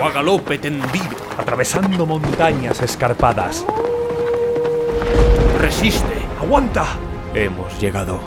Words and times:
O 0.00 0.04
a 0.04 0.10
galope 0.12 0.58
tendido. 0.58 1.16
Atravesando 1.36 2.06
montañas 2.06 2.80
escarpadas. 2.82 3.64
Resiste. 5.60 6.22
¡Aguanta! 6.40 6.86
Hemos 7.34 7.78
llegado. 7.80 8.20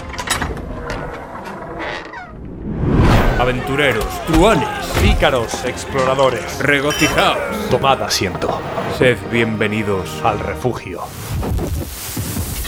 Aventureros, 3.39 4.05
truanes, 4.27 4.67
Pícaros, 5.01 5.65
exploradores. 5.65 6.59
regocijaos. 6.59 7.69
Tomad 7.69 8.03
asiento. 8.03 8.61
Sed 8.97 9.17
bienvenidos 9.31 10.21
Al 10.23 10.39
refugio. 10.39 11.01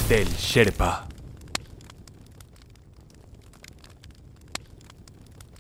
del 0.10 0.28
Sherpa. 0.30 1.06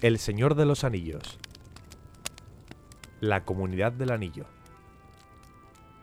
El 0.01 0.17
Señor 0.19 0.55
de 0.55 0.65
los 0.65 0.83
Anillos. 0.83 1.37
La 3.23 3.45
Comunidad 3.45 3.93
del 3.93 4.11
Anillo. 4.11 4.47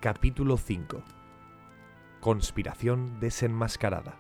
Capítulo 0.01 0.57
5. 0.57 1.03
Conspiración 2.19 3.21
desenmascarada. 3.21 4.17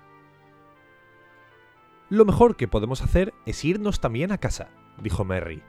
Lo 2.10 2.26
mejor 2.26 2.56
que 2.56 2.68
podemos 2.68 3.00
hacer 3.00 3.32
es 3.46 3.64
irnos 3.64 4.00
también 4.00 4.32
a 4.32 4.36
casa, 4.36 4.68
dijo 4.98 5.24
Merry. 5.24 5.62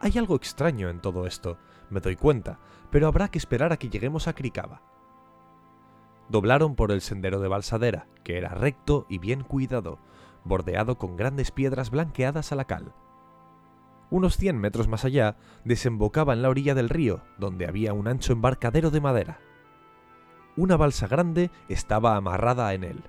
Hay 0.00 0.16
algo 0.16 0.34
extraño 0.34 0.88
en 0.88 1.02
todo 1.02 1.26
esto, 1.26 1.58
me 1.90 2.00
doy 2.00 2.16
cuenta, 2.16 2.58
pero 2.90 3.06
habrá 3.06 3.28
que 3.28 3.36
esperar 3.36 3.70
a 3.70 3.76
que 3.76 3.90
lleguemos 3.90 4.26
a 4.26 4.32
Cricaba. 4.32 4.80
Doblaron 6.30 6.74
por 6.74 6.90
el 6.90 7.02
sendero 7.02 7.38
de 7.38 7.48
Balsadera, 7.48 8.06
que 8.24 8.38
era 8.38 8.54
recto 8.54 9.04
y 9.10 9.18
bien 9.18 9.42
cuidado, 9.42 9.98
bordeado 10.42 10.96
con 10.96 11.18
grandes 11.18 11.50
piedras 11.50 11.90
blanqueadas 11.90 12.50
a 12.52 12.56
la 12.56 12.64
cal. 12.64 12.94
Unos 14.10 14.36
100 14.36 14.58
metros 14.58 14.88
más 14.88 15.04
allá, 15.04 15.36
desembocaba 15.64 16.32
en 16.32 16.42
la 16.42 16.48
orilla 16.48 16.74
del 16.74 16.88
río, 16.88 17.20
donde 17.38 17.66
había 17.66 17.92
un 17.92 18.08
ancho 18.08 18.32
embarcadero 18.32 18.90
de 18.90 19.00
madera. 19.00 19.40
Una 20.56 20.76
balsa 20.76 21.06
grande 21.06 21.50
estaba 21.68 22.16
amarrada 22.16 22.72
en 22.72 22.84
él. 22.84 23.02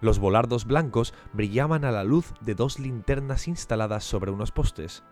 Los 0.00 0.18
volardos 0.18 0.66
blancos 0.66 1.14
brillaban 1.32 1.84
a 1.84 1.90
la 1.90 2.04
luz 2.04 2.32
de 2.40 2.54
dos 2.54 2.78
linternas 2.78 3.48
instaladas 3.48 4.04
sobre 4.04 4.30
unos 4.30 4.50
postes. 4.50 5.04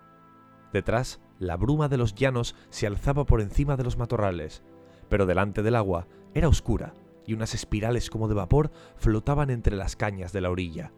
Detrás, 0.73 1.21
la 1.39 1.57
bruma 1.57 1.89
de 1.89 1.97
los 1.97 2.15
llanos 2.15 2.55
se 2.71 2.87
alzaba 2.87 3.27
por 3.27 3.41
encima 3.41 3.77
de 3.77 3.85
los 3.85 3.99
matorrales, 3.99 4.63
pero 5.09 5.27
delante 5.27 5.63
del 5.63 5.75
agua 5.75 6.07
era 6.33 6.49
oscura 6.49 6.95
y 7.27 7.35
unas 7.35 7.55
espirales 7.55 8.09
como 8.09 8.29
de 8.29 8.35
vapor 8.35 8.71
flotaban 8.97 9.51
entre 9.51 9.77
las 9.77 9.97
cañas 9.97 10.33
de 10.33 10.41
la 10.41 10.51
orilla. 10.51 10.93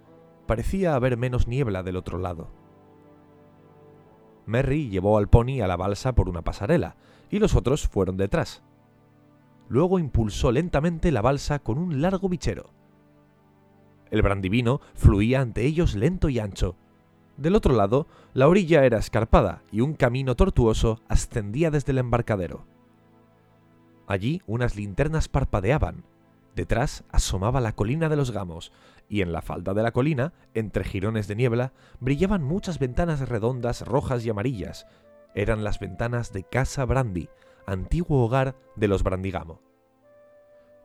Parecía 0.47 0.95
haber 0.95 1.17
menos 1.17 1.49
niebla 1.49 1.83
del 1.83 1.97
otro 1.97 2.19
lado. 2.19 2.62
Merry 4.47 4.89
llevó 4.89 5.19
al 5.19 5.29
pony 5.29 5.61
a 5.63 5.67
la 5.67 5.77
balsa 5.77 6.15
por 6.15 6.29
una 6.29 6.43
pasarela, 6.43 6.97
y 7.31 7.39
los 7.39 7.55
otros 7.55 7.89
fueron 7.89 8.17
detrás. 8.17 8.63
Luego 9.69 9.99
impulsó 9.99 10.53
lentamente 10.53 11.13
la 11.13 11.23
balsa 11.23 11.59
con 11.59 11.79
un 11.79 12.03
largo 12.03 12.29
bichero. 12.29 12.71
El 14.11 14.21
brandivino 14.21 14.81
fluía 14.95 15.41
ante 15.41 15.65
ellos 15.65 15.95
lento 15.95 16.29
y 16.29 16.39
ancho. 16.39 16.77
Del 17.39 17.55
otro 17.55 17.75
lado, 17.75 18.07
la 18.35 18.49
orilla 18.49 18.85
era 18.85 18.99
escarpada 18.99 19.63
y 19.73 19.81
un 19.81 19.95
camino 19.95 20.35
tortuoso 20.37 21.01
ascendía 21.09 21.71
desde 21.71 21.93
el 21.93 21.99
embarcadero. 21.99 22.67
Allí 24.07 24.43
unas 24.47 24.77
linternas 24.77 25.29
parpadeaban. 25.29 26.05
Detrás 26.55 27.05
asomaba 27.11 27.63
la 27.63 27.73
colina 27.73 28.11
de 28.11 28.17
los 28.17 28.31
gamos, 28.31 28.73
y 29.13 29.21
en 29.21 29.31
la 29.31 29.43
falda 29.43 29.75
de 29.75 29.83
la 29.83 29.93
colina, 29.93 30.33
entre 30.55 30.85
jirones 30.85 31.29
de 31.29 31.37
niebla, 31.37 31.75
brillaban 32.01 32.43
muchas 32.43 32.79
ventanas 32.79 33.29
redondas 33.29 33.87
rojas 33.87 34.25
y 34.25 34.31
amarillas. 34.31 34.87
Eran 35.35 35.65
las 35.65 35.79
ventanas 35.79 36.33
de 36.33 36.45
Casa 36.45 36.87
Brandy, 36.87 37.29
antiguo 37.67 38.25
hogar 38.25 38.57
de 38.75 38.89
los 38.89 39.03
Brandigamo. 39.03 39.61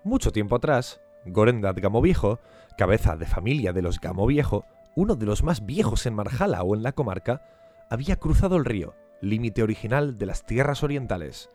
Mucho 0.04 0.34
tiempo 0.34 0.58
atrás, 0.58 1.00
Gorendad 1.26 1.78
Gamo 1.78 2.02
Viejo, 2.02 2.42
cabeza 2.78 3.16
de 3.16 3.28
familia 3.28 3.72
de 3.72 3.82
los 3.82 4.02
Gamo 4.02 4.28
Viejo, 4.28 4.66
uno 4.98 5.16
de 5.16 5.26
los 5.26 5.42
más 5.42 5.66
viejos 5.66 6.06
en 6.06 6.14
Marjala 6.14 6.64
o 6.64 6.76
en 6.76 6.84
la 6.84 6.92
comarca, 6.92 7.44
había 7.90 8.18
cruzado 8.18 8.58
el 8.58 8.66
río, 8.66 8.94
límite 9.22 9.64
original 9.64 10.18
de 10.18 10.26
las 10.26 10.46
tierras 10.46 10.84
orientales. 10.84 11.50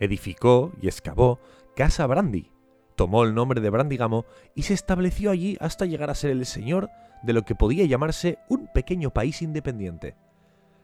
Edificó 0.00 0.72
y 0.82 0.88
excavó 0.88 1.38
Casa 1.76 2.08
Brandy, 2.08 2.50
tomó 2.98 3.22
el 3.22 3.32
nombre 3.32 3.60
de 3.60 3.70
Brandigamo 3.70 4.26
y 4.56 4.62
se 4.62 4.74
estableció 4.74 5.30
allí 5.30 5.56
hasta 5.60 5.86
llegar 5.86 6.10
a 6.10 6.16
ser 6.16 6.32
el 6.32 6.44
señor 6.44 6.90
de 7.22 7.32
lo 7.32 7.44
que 7.44 7.54
podía 7.54 7.84
llamarse 7.84 8.40
un 8.48 8.66
pequeño 8.74 9.10
país 9.10 9.40
independiente. 9.40 10.16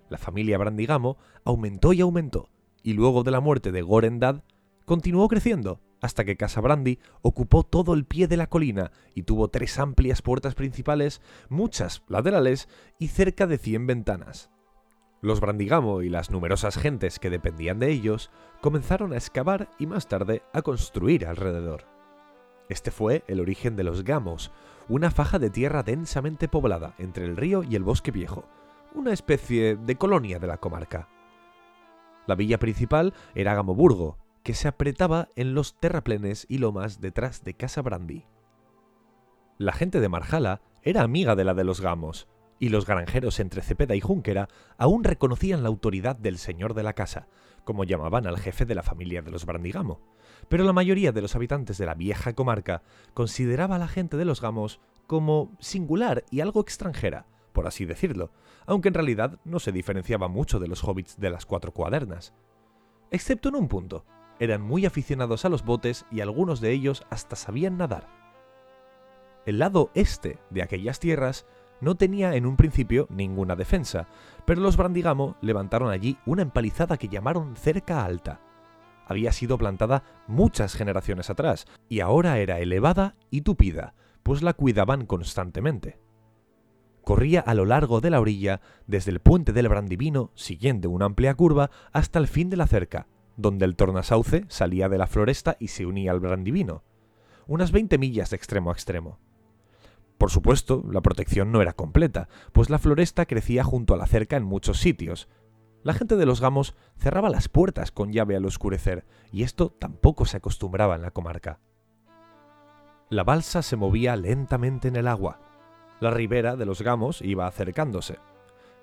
La 0.09 0.17
familia 0.17 0.57
Brandigamo 0.57 1.19
aumentó 1.43 1.93
y 1.93 2.03
aumentó, 2.03 2.51
y 2.85 2.93
luego 2.93 3.25
de 3.25 3.33
la 3.33 3.41
muerte 3.41 3.73
de 3.73 3.83
Gorendad, 3.83 4.45
continuó 4.85 5.27
creciendo, 5.27 5.81
hasta 6.01 6.25
que 6.25 6.37
Casa 6.37 6.61
Brandy 6.61 7.01
ocupó 7.21 7.65
todo 7.65 7.95
el 7.95 8.05
pie 8.05 8.29
de 8.29 8.37
la 8.37 8.47
colina 8.47 8.93
y 9.17 9.25
tuvo 9.25 9.49
tres 9.49 9.81
amplias 9.81 10.23
puertas 10.23 10.55
principales, 10.55 11.21
muchas 11.49 12.05
laterales 12.07 12.69
y 12.97 13.09
cerca 13.09 13.49
de 13.49 13.59
100 13.59 13.89
ventanas. 13.89 14.51
Los 15.21 15.41
Brandigamo 15.41 16.03
y 16.03 16.11
las 16.11 16.31
numerosas 16.31 16.77
gentes 16.77 17.19
que 17.19 17.31
dependían 17.31 17.81
de 17.81 17.91
ellos 17.91 18.31
comenzaron 18.61 19.13
a 19.13 19.17
excavar 19.17 19.69
y 19.81 19.89
más 19.89 20.07
tarde 20.07 20.43
a 20.53 20.63
construir 20.63 21.27
alrededor. 21.27 21.94
Este 22.69 22.91
fue 22.91 23.25
el 23.27 23.41
origen 23.41 23.77
de 23.77 23.85
los 23.85 24.05
Gamos, 24.05 24.51
una 24.89 25.11
faja 25.11 25.39
de 25.39 25.51
tierra 25.51 25.83
densamente 25.83 26.49
poblada 26.49 26.95
entre 26.99 27.25
el 27.25 27.37
río 27.37 27.63
y 27.63 27.77
el 27.77 27.83
bosque 27.83 28.11
viejo, 28.11 28.45
una 28.95 29.13
especie 29.13 29.77
de 29.77 29.97
colonia 29.97 30.39
de 30.39 30.47
la 30.47 30.59
comarca. 30.59 31.09
La 32.27 32.35
villa 32.35 32.59
principal 32.59 33.13
era 33.35 33.55
Gamoburgo, 33.55 34.19
que 34.43 34.55
se 34.55 34.69
apretaba 34.69 35.29
en 35.37 35.55
los 35.55 35.75
terraplenes 35.79 36.47
y 36.49 36.59
lomas 36.59 37.01
detrás 37.01 37.45
de 37.45 37.55
Casa 37.55 37.83
Brandy. 37.83 38.25
La 39.59 39.73
gente 39.73 40.01
de 40.01 40.09
Marjala 40.09 40.61
era 40.83 41.03
amiga 41.03 41.37
de 41.37 41.45
la 41.45 41.55
de 41.55 41.65
los 41.65 41.81
Gamos, 41.81 42.29
y 42.59 42.69
los 42.69 42.87
granjeros 42.87 43.41
entre 43.41 43.63
Cepeda 43.63 43.95
y 43.95 44.01
Júnquera 44.01 44.49
aún 44.79 45.05
reconocían 45.05 45.63
la 45.63 45.69
autoridad 45.69 46.17
del 46.17 46.39
señor 46.39 46.75
de 46.75 46.83
la 46.83 46.93
casa, 46.95 47.27
como 47.65 47.85
llamaban 47.85 48.27
al 48.27 48.39
jefe 48.39 48.65
de 48.65 48.75
la 48.75 48.83
familia 48.83 49.23
de 49.23 49.31
los 49.31 49.47
Brandigamo, 49.47 50.01
pero 50.49 50.65
la 50.65 50.73
mayoría 50.73 51.13
de 51.13 51.23
los 51.23 51.35
habitantes 51.35 51.79
de 51.79 51.87
la 51.87 51.95
vieja 51.95 52.35
comarca 52.35 52.83
consideraba 53.15 53.77
a 53.77 53.79
la 53.79 53.89
gente 53.89 54.17
de 54.17 54.25
los 54.25 54.41
Gamos 54.41 54.81
como 55.07 55.51
singular 55.59 56.25
y 56.31 56.41
algo 56.41 56.61
extranjera, 56.61 57.27
por 57.53 57.67
así 57.67 57.85
decirlo, 57.85 58.31
aunque 58.67 58.89
en 58.89 58.95
realidad 58.95 59.39
no 59.45 59.59
se 59.59 59.73
diferenciaba 59.73 60.29
mucho 60.29 60.59
de 60.59 60.69
los 60.69 60.85
hobbits 60.85 61.19
de 61.19 61.31
las 61.31 61.47
cuatro 61.47 61.73
cuadernas. 61.73 62.35
Excepto 63.11 63.49
en 63.49 63.57
un 63.57 63.69
punto, 63.69 64.05
eran 64.39 64.63
muy 64.63 64.87
aficionados 64.87 65.45
a 65.45 65.49
los 65.49 65.65
botes 65.65 66.07
y 66.11 66.21
algunos 66.21 66.61
de 66.61 66.73
ellos 66.73 67.07
hasta 67.11 67.37
sabían 67.37 67.77
nadar. 67.77 68.09
El 69.47 69.59
lado 69.59 69.91
este 69.95 70.39
de 70.51 70.63
aquellas 70.63 70.99
tierras 71.01 71.47
no 71.81 71.97
tenía 71.97 72.35
en 72.35 72.47
un 72.47 72.57
principio 72.57 73.07
ninguna 73.11 73.57
defensa, 73.57 74.09
pero 74.45 74.61
los 74.61 74.77
Brandigamo 74.77 75.37
levantaron 75.41 75.91
allí 75.91 76.19
una 76.27 76.43
empalizada 76.43 76.97
que 76.97 77.09
llamaron 77.09 77.57
Cerca 77.57 78.05
Alta. 78.05 78.41
Había 79.07 79.33
sido 79.33 79.59
plantada 79.59 80.03
muchas 80.27 80.75
generaciones 80.75 81.31
atrás 81.31 81.67
y 81.89 82.01
ahora 82.01 82.39
era 82.39 82.61
elevada 82.61 83.17
y 83.31 83.43
tupida, 83.43 83.95
pues 84.23 84.43
la 84.43 84.55
cuidaban 84.55 85.07
constantemente. 85.07 85.99
Corría 87.03 87.41
a 87.41 87.53
lo 87.53 87.67
largo 87.67 88.01
de 88.01 88.09
la 88.09 88.21
orilla, 88.21 88.63
desde 88.87 89.11
el 89.11 89.21
puente 89.21 89.53
del 89.53 89.69
Brandivino, 89.69 90.31
siguiendo 90.35 90.89
una 90.89 91.05
amplia 91.05 91.35
curva, 91.35 91.71
hasta 91.93 92.19
el 92.19 92.29
fin 92.29 92.49
de 92.49 92.57
la 92.57 92.67
cerca, 92.67 93.09
donde 93.37 93.67
el 93.67 93.77
tornasauce 93.77 94.47
salía 94.49 94.89
de 94.89 94.97
la 94.97 95.07
floresta 95.07 95.59
y 95.61 95.69
se 95.69 95.85
unía 95.85 96.13
al 96.13 96.21
Brandivino. 96.21 96.83
unas 97.47 97.73
20 97.73 97.99
millas 97.99 98.31
de 98.31 98.37
extremo 98.37 98.71
a 98.71 98.73
extremo. 98.73 99.19
Por 100.19 100.31
supuesto, 100.31 100.83
la 100.91 101.01
protección 101.01 101.53
no 101.53 101.61
era 101.61 101.73
completa, 101.73 102.29
pues 102.53 102.71
la 102.71 102.79
floresta 102.79 103.27
crecía 103.27 103.65
junto 103.65 103.95
a 103.95 103.97
la 103.97 104.07
cerca 104.07 104.37
en 104.37 104.45
muchos 104.45 104.79
sitios. 104.79 105.29
La 105.83 105.93
gente 105.93 106.17
de 106.17 106.25
los 106.25 106.41
gamos 106.41 106.75
cerraba 106.97 107.29
las 107.29 107.49
puertas 107.49 107.91
con 107.91 108.13
llave 108.13 108.37
al 108.37 108.47
oscurecer, 108.47 109.05
y 109.33 109.43
esto 109.43 109.71
tampoco 109.71 110.25
se 110.25 110.39
acostumbraba 110.39 110.95
en 110.95 111.03
la 111.03 111.11
comarca. 111.11 111.59
La 113.11 113.23
balsa 113.23 113.63
se 113.63 113.77
movía 113.77 114.17
lentamente 114.17 114.89
en 114.89 114.97
el 114.97 115.09
agua. 115.09 115.41
La 116.01 116.11
ribera 116.11 116.57
de 116.57 116.65
los 116.65 116.81
gamos 116.81 117.21
iba 117.21 117.47
acercándose. 117.47 118.19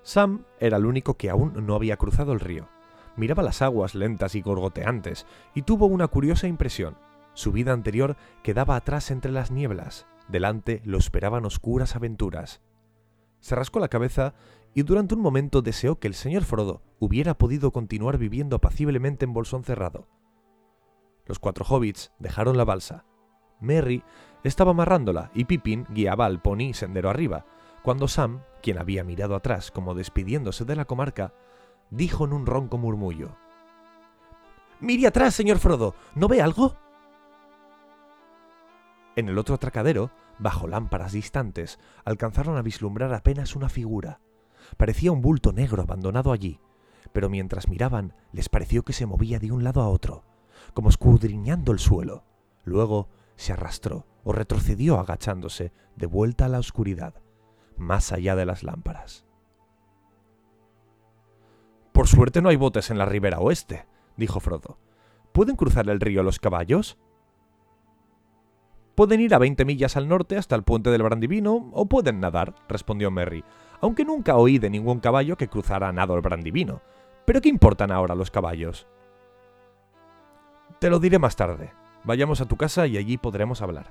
Sam 0.02 0.44
era 0.60 0.76
el 0.76 0.86
único 0.86 1.14
que 1.14 1.30
aún 1.30 1.66
no 1.66 1.74
había 1.74 1.96
cruzado 1.96 2.32
el 2.32 2.40
río. 2.40 2.68
Miraba 3.16 3.42
las 3.42 3.62
aguas 3.62 3.94
lentas 3.94 4.34
y 4.34 4.40
gorgoteantes 4.40 5.26
y 5.54 5.62
tuvo 5.62 5.86
una 5.86 6.08
curiosa 6.08 6.46
impresión. 6.46 6.96
Su 7.34 7.52
vida 7.52 7.72
anterior 7.72 8.16
quedaba 8.42 8.76
atrás 8.76 9.10
entre 9.10 9.32
las 9.32 9.50
nieblas. 9.50 10.06
Delante 10.32 10.80
lo 10.86 10.96
esperaban 10.96 11.44
oscuras 11.44 11.94
aventuras. 11.94 12.62
Se 13.40 13.54
rascó 13.54 13.80
la 13.80 13.88
cabeza 13.88 14.32
y 14.72 14.82
durante 14.82 15.14
un 15.14 15.20
momento 15.20 15.60
deseó 15.60 15.98
que 15.98 16.08
el 16.08 16.14
señor 16.14 16.44
Frodo 16.44 16.80
hubiera 16.98 17.34
podido 17.36 17.70
continuar 17.70 18.16
viviendo 18.16 18.56
apaciblemente 18.56 19.26
en 19.26 19.34
Bolsón 19.34 19.62
Cerrado. 19.62 20.08
Los 21.26 21.38
cuatro 21.38 21.66
hobbits 21.68 22.12
dejaron 22.18 22.56
la 22.56 22.64
balsa. 22.64 23.04
Merry 23.60 24.04
estaba 24.42 24.70
amarrándola 24.70 25.30
y 25.34 25.44
Pippin 25.44 25.86
guiaba 25.90 26.24
al 26.24 26.40
pony 26.40 26.72
sendero 26.72 27.10
arriba, 27.10 27.44
cuando 27.82 28.08
Sam, 28.08 28.40
quien 28.62 28.78
había 28.78 29.04
mirado 29.04 29.34
atrás 29.34 29.70
como 29.70 29.92
despidiéndose 29.94 30.64
de 30.64 30.76
la 30.76 30.86
comarca, 30.86 31.34
dijo 31.90 32.24
en 32.24 32.32
un 32.32 32.46
ronco 32.46 32.78
murmullo. 32.78 33.36
Mire 34.80 35.08
atrás, 35.08 35.34
señor 35.34 35.58
Frodo. 35.58 35.94
¿No 36.14 36.26
ve 36.26 36.40
algo? 36.40 36.74
En 39.14 39.28
el 39.28 39.38
otro 39.38 39.54
atracadero, 39.54 40.10
bajo 40.38 40.66
lámparas 40.66 41.12
distantes, 41.12 41.78
alcanzaron 42.04 42.56
a 42.56 42.62
vislumbrar 42.62 43.12
apenas 43.12 43.54
una 43.54 43.68
figura. 43.68 44.20
Parecía 44.76 45.12
un 45.12 45.20
bulto 45.20 45.52
negro 45.52 45.82
abandonado 45.82 46.32
allí, 46.32 46.60
pero 47.12 47.28
mientras 47.28 47.68
miraban 47.68 48.14
les 48.32 48.48
pareció 48.48 48.84
que 48.84 48.94
se 48.94 49.06
movía 49.06 49.38
de 49.38 49.52
un 49.52 49.64
lado 49.64 49.82
a 49.82 49.88
otro, 49.88 50.24
como 50.72 50.88
escudriñando 50.88 51.72
el 51.72 51.78
suelo. 51.78 52.24
Luego 52.64 53.08
se 53.36 53.52
arrastró 53.52 54.06
o 54.24 54.32
retrocedió 54.32 54.98
agachándose 54.98 55.72
de 55.96 56.06
vuelta 56.06 56.46
a 56.46 56.48
la 56.48 56.58
oscuridad, 56.58 57.14
más 57.76 58.12
allá 58.12 58.34
de 58.34 58.46
las 58.46 58.62
lámparas. 58.62 59.26
Por 61.92 62.08
suerte 62.08 62.40
no 62.40 62.48
hay 62.48 62.56
botes 62.56 62.90
en 62.90 62.98
la 62.98 63.04
ribera 63.04 63.40
oeste, 63.40 63.86
dijo 64.16 64.40
Frodo. 64.40 64.78
¿Pueden 65.32 65.56
cruzar 65.56 65.88
el 65.90 66.00
río 66.00 66.22
los 66.22 66.38
caballos? 66.38 66.98
Pueden 68.94 69.20
ir 69.20 69.34
a 69.34 69.38
20 69.38 69.64
millas 69.64 69.96
al 69.96 70.08
norte 70.08 70.36
hasta 70.36 70.54
el 70.54 70.64
puente 70.64 70.90
del 70.90 71.02
Brandivino 71.02 71.70
o 71.72 71.86
pueden 71.86 72.20
nadar, 72.20 72.54
respondió 72.68 73.10
Merry, 73.10 73.42
aunque 73.80 74.04
nunca 74.04 74.36
oí 74.36 74.58
de 74.58 74.68
ningún 74.68 75.00
caballo 75.00 75.36
que 75.36 75.48
cruzara 75.48 75.88
a 75.88 75.92
nado 75.92 76.14
el 76.14 76.20
Brandivino. 76.20 76.82
¿Pero 77.24 77.40
qué 77.40 77.48
importan 77.48 77.90
ahora 77.90 78.14
los 78.14 78.30
caballos? 78.30 78.86
Te 80.78 80.90
lo 80.90 80.98
diré 80.98 81.18
más 81.18 81.36
tarde. 81.36 81.72
Vayamos 82.04 82.40
a 82.40 82.46
tu 82.46 82.56
casa 82.56 82.86
y 82.86 82.98
allí 82.98 83.16
podremos 83.16 83.62
hablar. 83.62 83.86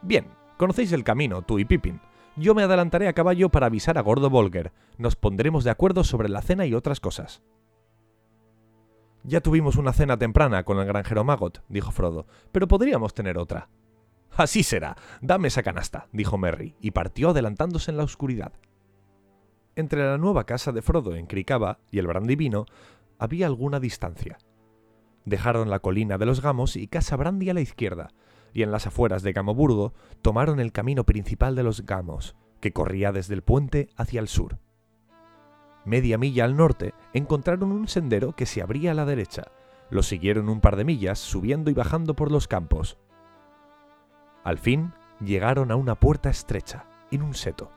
Bien, 0.00 0.26
conocéis 0.56 0.92
el 0.92 1.04
camino, 1.04 1.42
tú 1.42 1.58
y 1.58 1.64
Pippin. 1.64 2.00
Yo 2.36 2.54
me 2.54 2.62
adelantaré 2.62 3.08
a 3.08 3.12
caballo 3.12 3.48
para 3.48 3.66
avisar 3.66 3.98
a 3.98 4.02
Gordo 4.02 4.30
Volger. 4.30 4.72
Nos 4.96 5.16
pondremos 5.16 5.64
de 5.64 5.70
acuerdo 5.70 6.04
sobre 6.04 6.28
la 6.28 6.40
cena 6.40 6.64
y 6.66 6.74
otras 6.74 7.00
cosas. 7.00 7.42
Ya 9.24 9.40
tuvimos 9.40 9.76
una 9.76 9.92
cena 9.92 10.16
temprana 10.16 10.62
con 10.62 10.78
el 10.78 10.86
granjero 10.86 11.24
Magot, 11.24 11.62
dijo 11.68 11.90
Frodo, 11.90 12.26
pero 12.52 12.68
podríamos 12.68 13.12
tener 13.12 13.36
otra. 13.36 13.68
Así 14.38 14.62
será. 14.62 14.96
Dame 15.20 15.48
esa 15.48 15.64
canasta, 15.64 16.06
dijo 16.12 16.38
Merry, 16.38 16.76
y 16.80 16.92
partió 16.92 17.30
adelantándose 17.30 17.90
en 17.90 17.96
la 17.96 18.04
oscuridad. 18.04 18.52
Entre 19.74 20.00
la 20.00 20.16
nueva 20.16 20.44
casa 20.44 20.70
de 20.70 20.80
Frodo 20.80 21.16
en 21.16 21.26
Cricaba 21.26 21.80
y 21.90 21.98
el 21.98 22.06
Brandivino 22.06 22.66
había 23.18 23.46
alguna 23.46 23.80
distancia. 23.80 24.38
Dejaron 25.24 25.70
la 25.70 25.80
colina 25.80 26.18
de 26.18 26.26
los 26.26 26.40
Gamos 26.40 26.76
y 26.76 26.86
Casa 26.86 27.16
Brandi 27.16 27.50
a 27.50 27.54
la 27.54 27.62
izquierda, 27.62 28.10
y 28.52 28.62
en 28.62 28.70
las 28.70 28.86
afueras 28.86 29.24
de 29.24 29.32
Gamoburgo 29.32 29.92
tomaron 30.22 30.60
el 30.60 30.70
camino 30.70 31.02
principal 31.02 31.56
de 31.56 31.64
los 31.64 31.84
Gamos, 31.84 32.36
que 32.60 32.72
corría 32.72 33.10
desde 33.10 33.34
el 33.34 33.42
puente 33.42 33.88
hacia 33.96 34.20
el 34.20 34.28
sur. 34.28 34.60
Media 35.84 36.16
milla 36.16 36.44
al 36.44 36.56
norte 36.56 36.94
encontraron 37.12 37.72
un 37.72 37.88
sendero 37.88 38.36
que 38.36 38.46
se 38.46 38.62
abría 38.62 38.92
a 38.92 38.94
la 38.94 39.04
derecha. 39.04 39.50
Lo 39.90 40.04
siguieron 40.04 40.48
un 40.48 40.60
par 40.60 40.76
de 40.76 40.84
millas, 40.84 41.18
subiendo 41.18 41.72
y 41.72 41.74
bajando 41.74 42.14
por 42.14 42.30
los 42.30 42.46
campos. 42.46 42.98
Al 44.48 44.56
fin 44.56 44.94
llegaron 45.22 45.70
a 45.70 45.76
una 45.76 45.94
puerta 45.94 46.30
estrecha, 46.30 46.86
en 47.10 47.20
un 47.20 47.34
seto. 47.34 47.70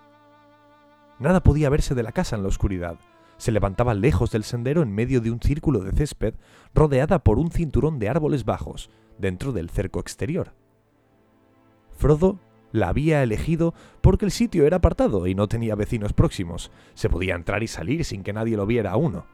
Nada 1.20 1.44
podía 1.44 1.70
verse 1.70 1.96
de 1.96 2.02
la 2.02 2.14
casa 2.14 2.38
en 2.38 2.44
la 2.44 2.48
oscuridad. 2.48 2.98
Se 3.36 3.52
levantaba 3.52 3.94
lejos 3.94 4.32
del 4.32 4.46
sendero 4.46 4.82
en 4.82 4.96
medio 4.96 5.20
de 5.20 5.32
un 5.32 5.42
círculo 5.42 5.82
de 5.82 5.92
césped 5.92 6.34
rodeada 6.74 7.26
por 7.26 7.40
un 7.40 7.52
cinturón 7.52 8.00
de 8.00 8.08
árboles 8.08 8.46
bajos, 8.46 8.90
dentro 9.18 9.52
del 9.52 9.70
cerco 9.70 10.00
exterior. 10.00 10.54
Frodo 11.98 12.40
la 12.72 12.88
había 12.88 13.22
elegido 13.22 13.74
porque 14.00 14.24
el 14.24 14.32
sitio 14.32 14.66
era 14.66 14.78
apartado 14.78 15.28
y 15.28 15.36
no 15.36 15.50
tenía 15.50 15.76
vecinos 15.76 16.14
próximos. 16.14 16.72
Se 16.94 17.10
podía 17.10 17.36
entrar 17.36 17.64
y 17.64 17.68
salir 17.68 18.06
sin 18.06 18.24
que 18.24 18.32
nadie 18.32 18.56
lo 18.56 18.66
viera 18.66 18.92
a 18.92 18.96
uno. 18.96 19.26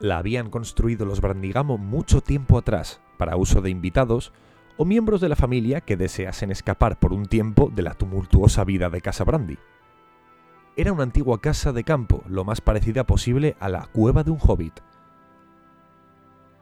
La 0.00 0.16
habían 0.16 0.48
construido 0.48 1.04
los 1.04 1.20
Brandigamo 1.20 1.76
mucho 1.76 2.22
tiempo 2.22 2.56
atrás, 2.56 3.02
para 3.18 3.36
uso 3.36 3.60
de 3.60 3.68
invitados 3.68 4.32
o 4.78 4.84
miembros 4.84 5.20
de 5.20 5.28
la 5.28 5.36
familia 5.36 5.80
que 5.80 5.96
deseasen 5.96 6.52
escapar 6.52 6.98
por 6.98 7.12
un 7.12 7.26
tiempo 7.26 7.70
de 7.74 7.82
la 7.82 7.94
tumultuosa 7.94 8.62
vida 8.64 8.88
de 8.88 9.00
Casa 9.00 9.24
Brandi. 9.24 9.58
Era 10.76 10.92
una 10.92 11.02
antigua 11.02 11.40
casa 11.40 11.72
de 11.72 11.82
campo, 11.82 12.22
lo 12.28 12.44
más 12.44 12.60
parecida 12.60 13.04
posible 13.04 13.56
a 13.58 13.68
la 13.68 13.86
cueva 13.86 14.22
de 14.22 14.30
un 14.30 14.38
hobbit. 14.40 14.78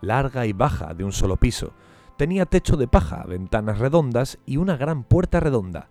Larga 0.01 0.47
y 0.47 0.55
baja, 0.55 0.95
de 0.95 1.05
un 1.05 1.13
solo 1.13 1.37
piso, 1.37 1.75
tenía 2.17 2.47
techo 2.47 2.79
de 2.79 2.89
paja, 2.89 3.23
ventanas 3.25 3.79
redondas 3.79 4.39
y 4.47 4.57
una 4.57 4.79
gran 4.79 5.05
puerta 5.05 5.39
redonda. 5.39 5.91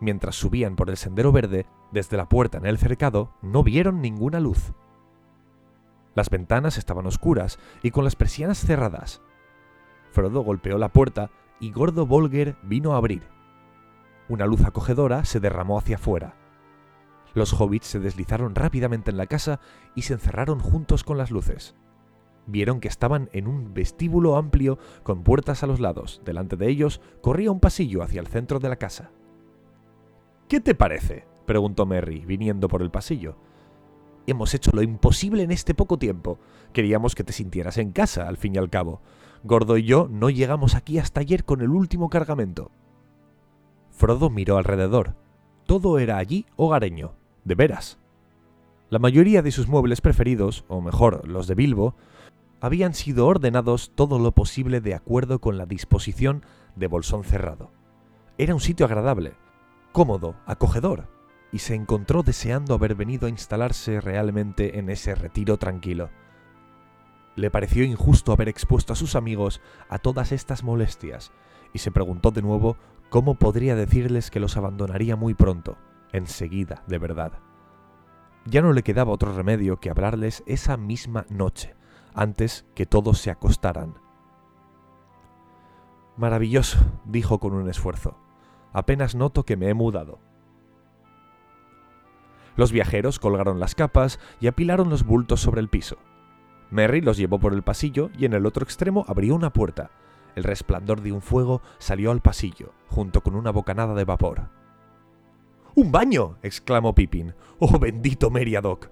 Mientras 0.00 0.36
subían 0.36 0.76
por 0.76 0.90
el 0.90 0.96
sendero 0.96 1.32
verde, 1.32 1.66
desde 1.90 2.16
la 2.16 2.28
puerta 2.28 2.58
en 2.58 2.66
el 2.66 2.78
cercado, 2.78 3.32
no 3.42 3.64
vieron 3.64 4.00
ninguna 4.00 4.38
luz. 4.38 4.72
Las 6.14 6.30
ventanas 6.30 6.78
estaban 6.78 7.06
oscuras 7.06 7.58
y 7.82 7.90
con 7.90 8.04
las 8.04 8.14
persianas 8.14 8.60
cerradas, 8.60 9.20
Frodo 10.12 10.42
golpeó 10.42 10.78
la 10.78 10.92
puerta 10.92 11.30
y 11.60 11.72
Gordo 11.72 12.06
Volger 12.06 12.56
vino 12.62 12.94
a 12.94 12.98
abrir. 12.98 13.22
Una 14.28 14.46
luz 14.46 14.64
acogedora 14.64 15.24
se 15.24 15.40
derramó 15.40 15.78
hacia 15.78 15.96
afuera. 15.96 16.34
Los 17.34 17.52
hobbits 17.52 17.86
se 17.86 18.00
deslizaron 18.00 18.54
rápidamente 18.54 19.10
en 19.10 19.18
la 19.18 19.26
casa 19.26 19.60
y 19.94 20.02
se 20.02 20.14
encerraron 20.14 20.58
juntos 20.58 21.04
con 21.04 21.18
las 21.18 21.30
luces. 21.30 21.74
Vieron 22.46 22.80
que 22.80 22.88
estaban 22.88 23.28
en 23.32 23.46
un 23.46 23.74
vestíbulo 23.74 24.36
amplio 24.36 24.78
con 25.02 25.22
puertas 25.22 25.62
a 25.62 25.66
los 25.66 25.80
lados. 25.80 26.22
Delante 26.24 26.56
de 26.56 26.68
ellos 26.68 27.00
corría 27.20 27.50
un 27.50 27.60
pasillo 27.60 28.02
hacia 28.02 28.20
el 28.20 28.28
centro 28.28 28.58
de 28.58 28.68
la 28.68 28.76
casa. 28.76 29.10
¿Qué 30.48 30.60
te 30.60 30.74
parece? 30.74 31.26
preguntó 31.44 31.86
Merry, 31.86 32.24
viniendo 32.24 32.68
por 32.68 32.82
el 32.82 32.90
pasillo. 32.90 33.36
Hemos 34.26 34.54
hecho 34.54 34.72
lo 34.74 34.82
imposible 34.82 35.42
en 35.42 35.52
este 35.52 35.74
poco 35.74 35.98
tiempo. 35.98 36.38
Queríamos 36.72 37.14
que 37.14 37.24
te 37.24 37.32
sintieras 37.32 37.78
en 37.78 37.92
casa, 37.92 38.28
al 38.28 38.36
fin 38.36 38.54
y 38.54 38.58
al 38.58 38.70
cabo. 38.70 39.00
Gordo 39.44 39.76
y 39.76 39.84
yo 39.84 40.08
no 40.10 40.30
llegamos 40.30 40.74
aquí 40.74 40.98
hasta 40.98 41.20
ayer 41.20 41.44
con 41.44 41.60
el 41.60 41.70
último 41.70 42.10
cargamento. 42.10 42.72
Frodo 43.90 44.28
miró 44.28 44.58
alrededor. 44.58 45.14
Todo 45.66 45.98
era 45.98 46.18
allí 46.18 46.46
hogareño, 46.56 47.14
de 47.44 47.54
veras. 47.54 47.98
La 48.90 48.98
mayoría 48.98 49.42
de 49.42 49.52
sus 49.52 49.68
muebles 49.68 50.00
preferidos, 50.00 50.64
o 50.68 50.80
mejor, 50.80 51.26
los 51.26 51.46
de 51.46 51.54
Bilbo, 51.54 51.94
habían 52.60 52.94
sido 52.94 53.26
ordenados 53.26 53.92
todo 53.94 54.18
lo 54.18 54.32
posible 54.32 54.80
de 54.80 54.94
acuerdo 54.94 55.40
con 55.40 55.56
la 55.56 55.66
disposición 55.66 56.44
de 56.74 56.86
Bolsón 56.88 57.24
Cerrado. 57.24 57.70
Era 58.38 58.54
un 58.54 58.60
sitio 58.60 58.86
agradable, 58.86 59.34
cómodo, 59.92 60.34
acogedor, 60.46 61.08
y 61.52 61.58
se 61.58 61.74
encontró 61.74 62.22
deseando 62.22 62.74
haber 62.74 62.94
venido 62.94 63.26
a 63.26 63.30
instalarse 63.30 64.00
realmente 64.00 64.78
en 64.78 64.90
ese 64.90 65.14
retiro 65.14 65.58
tranquilo. 65.58 66.10
Le 67.34 67.50
pareció 67.50 67.84
injusto 67.84 68.32
haber 68.32 68.48
expuesto 68.48 68.92
a 68.92 68.96
sus 68.96 69.14
amigos 69.14 69.60
a 69.88 69.98
todas 69.98 70.32
estas 70.32 70.64
molestias, 70.64 71.32
y 71.72 71.78
se 71.78 71.90
preguntó 71.90 72.30
de 72.30 72.42
nuevo 72.42 72.76
cómo 73.10 73.34
podría 73.34 73.74
decirles 73.74 74.30
que 74.30 74.40
los 74.40 74.56
abandonaría 74.56 75.16
muy 75.16 75.34
pronto, 75.34 75.76
enseguida, 76.12 76.82
de 76.86 76.98
verdad. 76.98 77.32
Ya 78.46 78.62
no 78.62 78.72
le 78.72 78.82
quedaba 78.82 79.12
otro 79.12 79.34
remedio 79.34 79.80
que 79.80 79.90
hablarles 79.90 80.42
esa 80.46 80.76
misma 80.76 81.26
noche, 81.28 81.74
antes 82.14 82.64
que 82.74 82.86
todos 82.86 83.18
se 83.18 83.30
acostaran. 83.30 83.94
Maravilloso, 86.16 86.78
dijo 87.04 87.38
con 87.38 87.52
un 87.52 87.68
esfuerzo. 87.68 88.16
Apenas 88.72 89.14
noto 89.14 89.44
que 89.44 89.56
me 89.56 89.68
he 89.68 89.74
mudado. 89.74 90.18
Los 92.56 92.72
viajeros 92.72 93.18
colgaron 93.18 93.60
las 93.60 93.74
capas 93.74 94.18
y 94.40 94.46
apilaron 94.46 94.88
los 94.88 95.04
bultos 95.04 95.40
sobre 95.40 95.60
el 95.60 95.68
piso. 95.68 95.98
Merry 96.70 97.00
los 97.00 97.16
llevó 97.16 97.38
por 97.38 97.52
el 97.52 97.62
pasillo 97.62 98.10
y 98.18 98.24
en 98.24 98.32
el 98.32 98.46
otro 98.46 98.64
extremo 98.64 99.04
abrió 99.08 99.34
una 99.34 99.52
puerta. 99.52 99.90
el 100.34 100.44
resplandor 100.44 101.00
de 101.00 101.12
un 101.12 101.22
fuego 101.22 101.62
salió 101.78 102.10
al 102.10 102.20
pasillo, 102.20 102.74
junto 102.88 103.22
con 103.22 103.36
una 103.36 103.50
bocanada 103.50 103.94
de 103.94 104.04
vapor. 104.04 104.50
¡Un 105.74 105.90
baño! 105.90 106.36
exclamó 106.42 106.94
Pippin. 106.94 107.34
¡Oh, 107.58 107.78
bendito 107.78 108.30
Meriadoc! 108.30 108.90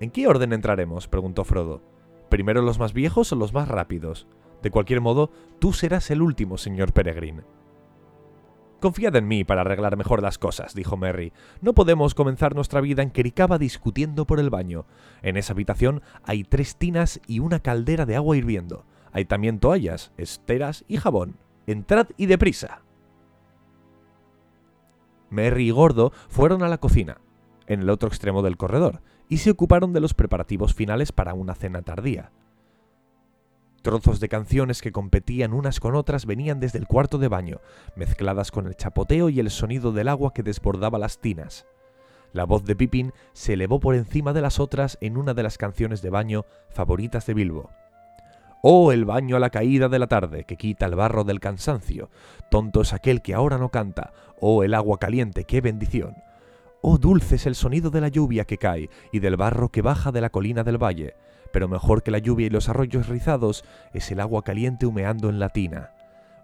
¿En 0.00 0.10
qué 0.10 0.26
orden 0.26 0.52
entraremos? 0.52 1.08
preguntó 1.08 1.44
Frodo. 1.44 1.80
¿Primero 2.28 2.60
los 2.60 2.78
más 2.78 2.92
viejos 2.92 3.32
o 3.32 3.36
los 3.36 3.54
más 3.54 3.68
rápidos? 3.68 4.26
De 4.62 4.70
cualquier 4.70 5.00
modo, 5.00 5.30
tú 5.58 5.72
serás 5.72 6.10
el 6.10 6.22
último, 6.22 6.58
señor 6.58 6.92
Peregrin. 6.92 7.42
Confiad 8.82 9.14
en 9.14 9.28
mí 9.28 9.44
para 9.44 9.60
arreglar 9.60 9.96
mejor 9.96 10.22
las 10.22 10.38
cosas, 10.38 10.74
dijo 10.74 10.96
Merry. 10.96 11.32
No 11.60 11.72
podemos 11.72 12.16
comenzar 12.16 12.56
nuestra 12.56 12.80
vida 12.80 13.04
en 13.04 13.12
Kerikaba 13.12 13.56
discutiendo 13.56 14.26
por 14.26 14.40
el 14.40 14.50
baño. 14.50 14.86
En 15.22 15.36
esa 15.36 15.52
habitación 15.52 16.02
hay 16.24 16.42
tres 16.42 16.74
tinas 16.74 17.20
y 17.28 17.38
una 17.38 17.60
caldera 17.60 18.06
de 18.06 18.16
agua 18.16 18.36
hirviendo. 18.36 18.84
Hay 19.12 19.24
también 19.24 19.60
toallas, 19.60 20.10
esteras 20.16 20.84
y 20.88 20.96
jabón. 20.96 21.36
Entrad 21.68 22.08
y 22.16 22.26
deprisa. 22.26 22.82
Merry 25.30 25.68
y 25.68 25.70
Gordo 25.70 26.10
fueron 26.28 26.64
a 26.64 26.68
la 26.68 26.78
cocina, 26.78 27.18
en 27.68 27.82
el 27.82 27.88
otro 27.88 28.08
extremo 28.08 28.42
del 28.42 28.56
corredor, 28.56 29.00
y 29.28 29.36
se 29.36 29.52
ocuparon 29.52 29.92
de 29.92 30.00
los 30.00 30.12
preparativos 30.12 30.74
finales 30.74 31.12
para 31.12 31.34
una 31.34 31.54
cena 31.54 31.82
tardía. 31.82 32.32
Trozos 33.82 34.20
de 34.20 34.28
canciones 34.28 34.80
que 34.80 34.92
competían 34.92 35.52
unas 35.52 35.80
con 35.80 35.96
otras 35.96 36.24
venían 36.24 36.60
desde 36.60 36.78
el 36.78 36.86
cuarto 36.86 37.18
de 37.18 37.26
baño, 37.26 37.60
mezcladas 37.96 38.52
con 38.52 38.68
el 38.68 38.76
chapoteo 38.76 39.28
y 39.28 39.40
el 39.40 39.50
sonido 39.50 39.90
del 39.90 40.06
agua 40.06 40.32
que 40.32 40.44
desbordaba 40.44 41.00
las 41.00 41.18
tinas. 41.18 41.66
La 42.32 42.44
voz 42.44 42.64
de 42.64 42.76
Pippin 42.76 43.12
se 43.32 43.54
elevó 43.54 43.80
por 43.80 43.96
encima 43.96 44.32
de 44.32 44.40
las 44.40 44.60
otras 44.60 44.98
en 45.00 45.16
una 45.16 45.34
de 45.34 45.42
las 45.42 45.58
canciones 45.58 46.00
de 46.00 46.10
baño 46.10 46.46
favoritas 46.70 47.26
de 47.26 47.34
Bilbo. 47.34 47.70
Oh, 48.62 48.92
el 48.92 49.04
baño 49.04 49.34
a 49.34 49.40
la 49.40 49.50
caída 49.50 49.88
de 49.88 49.98
la 49.98 50.06
tarde, 50.06 50.44
que 50.44 50.56
quita 50.56 50.86
el 50.86 50.94
barro 50.94 51.24
del 51.24 51.40
cansancio. 51.40 52.08
Tonto 52.52 52.82
es 52.82 52.92
aquel 52.92 53.20
que 53.20 53.34
ahora 53.34 53.58
no 53.58 53.70
canta. 53.70 54.12
Oh, 54.40 54.62
el 54.62 54.74
agua 54.74 54.98
caliente, 54.98 55.42
qué 55.42 55.60
bendición. 55.60 56.14
Oh, 56.82 56.98
dulce 56.98 57.34
es 57.34 57.46
el 57.46 57.56
sonido 57.56 57.90
de 57.90 58.00
la 58.00 58.08
lluvia 58.08 58.44
que 58.44 58.58
cae 58.58 58.88
y 59.10 59.18
del 59.18 59.36
barro 59.36 59.70
que 59.70 59.82
baja 59.82 60.12
de 60.12 60.20
la 60.20 60.30
colina 60.30 60.62
del 60.62 60.80
valle. 60.80 61.16
Pero 61.52 61.68
mejor 61.68 62.02
que 62.02 62.10
la 62.10 62.18
lluvia 62.18 62.46
y 62.46 62.50
los 62.50 62.68
arroyos 62.68 63.08
rizados 63.08 63.64
es 63.92 64.10
el 64.10 64.20
agua 64.20 64.42
caliente 64.42 64.86
humeando 64.86 65.28
en 65.28 65.38
la 65.38 65.50
tina. 65.50 65.90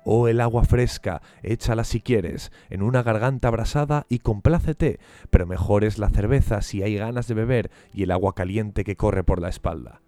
Oh, 0.05 0.29
el 0.29 0.41
agua 0.41 0.65
fresca, 0.65 1.21
échala 1.43 1.85
si 1.85 2.01
quieres, 2.01 2.51
en 2.71 2.83
una 2.83 3.03
garganta 3.03 3.49
abrasada 3.49 4.07
y 4.09 4.21
complácete, 4.21 5.01
pero 5.29 5.47
mejor 5.47 5.85
es 5.85 5.99
la 5.99 6.09
cerveza 6.09 6.63
si 6.63 6.83
hay 6.83 6.97
ganas 6.97 7.29
de 7.29 7.35
beber 7.35 7.71
y 7.93 8.05
el 8.05 8.11
agua 8.11 8.35
caliente 8.35 8.85
que 8.85 8.97
corre 8.97 9.23
por 9.23 9.41
la 9.41 9.51
espalda. 9.51 10.01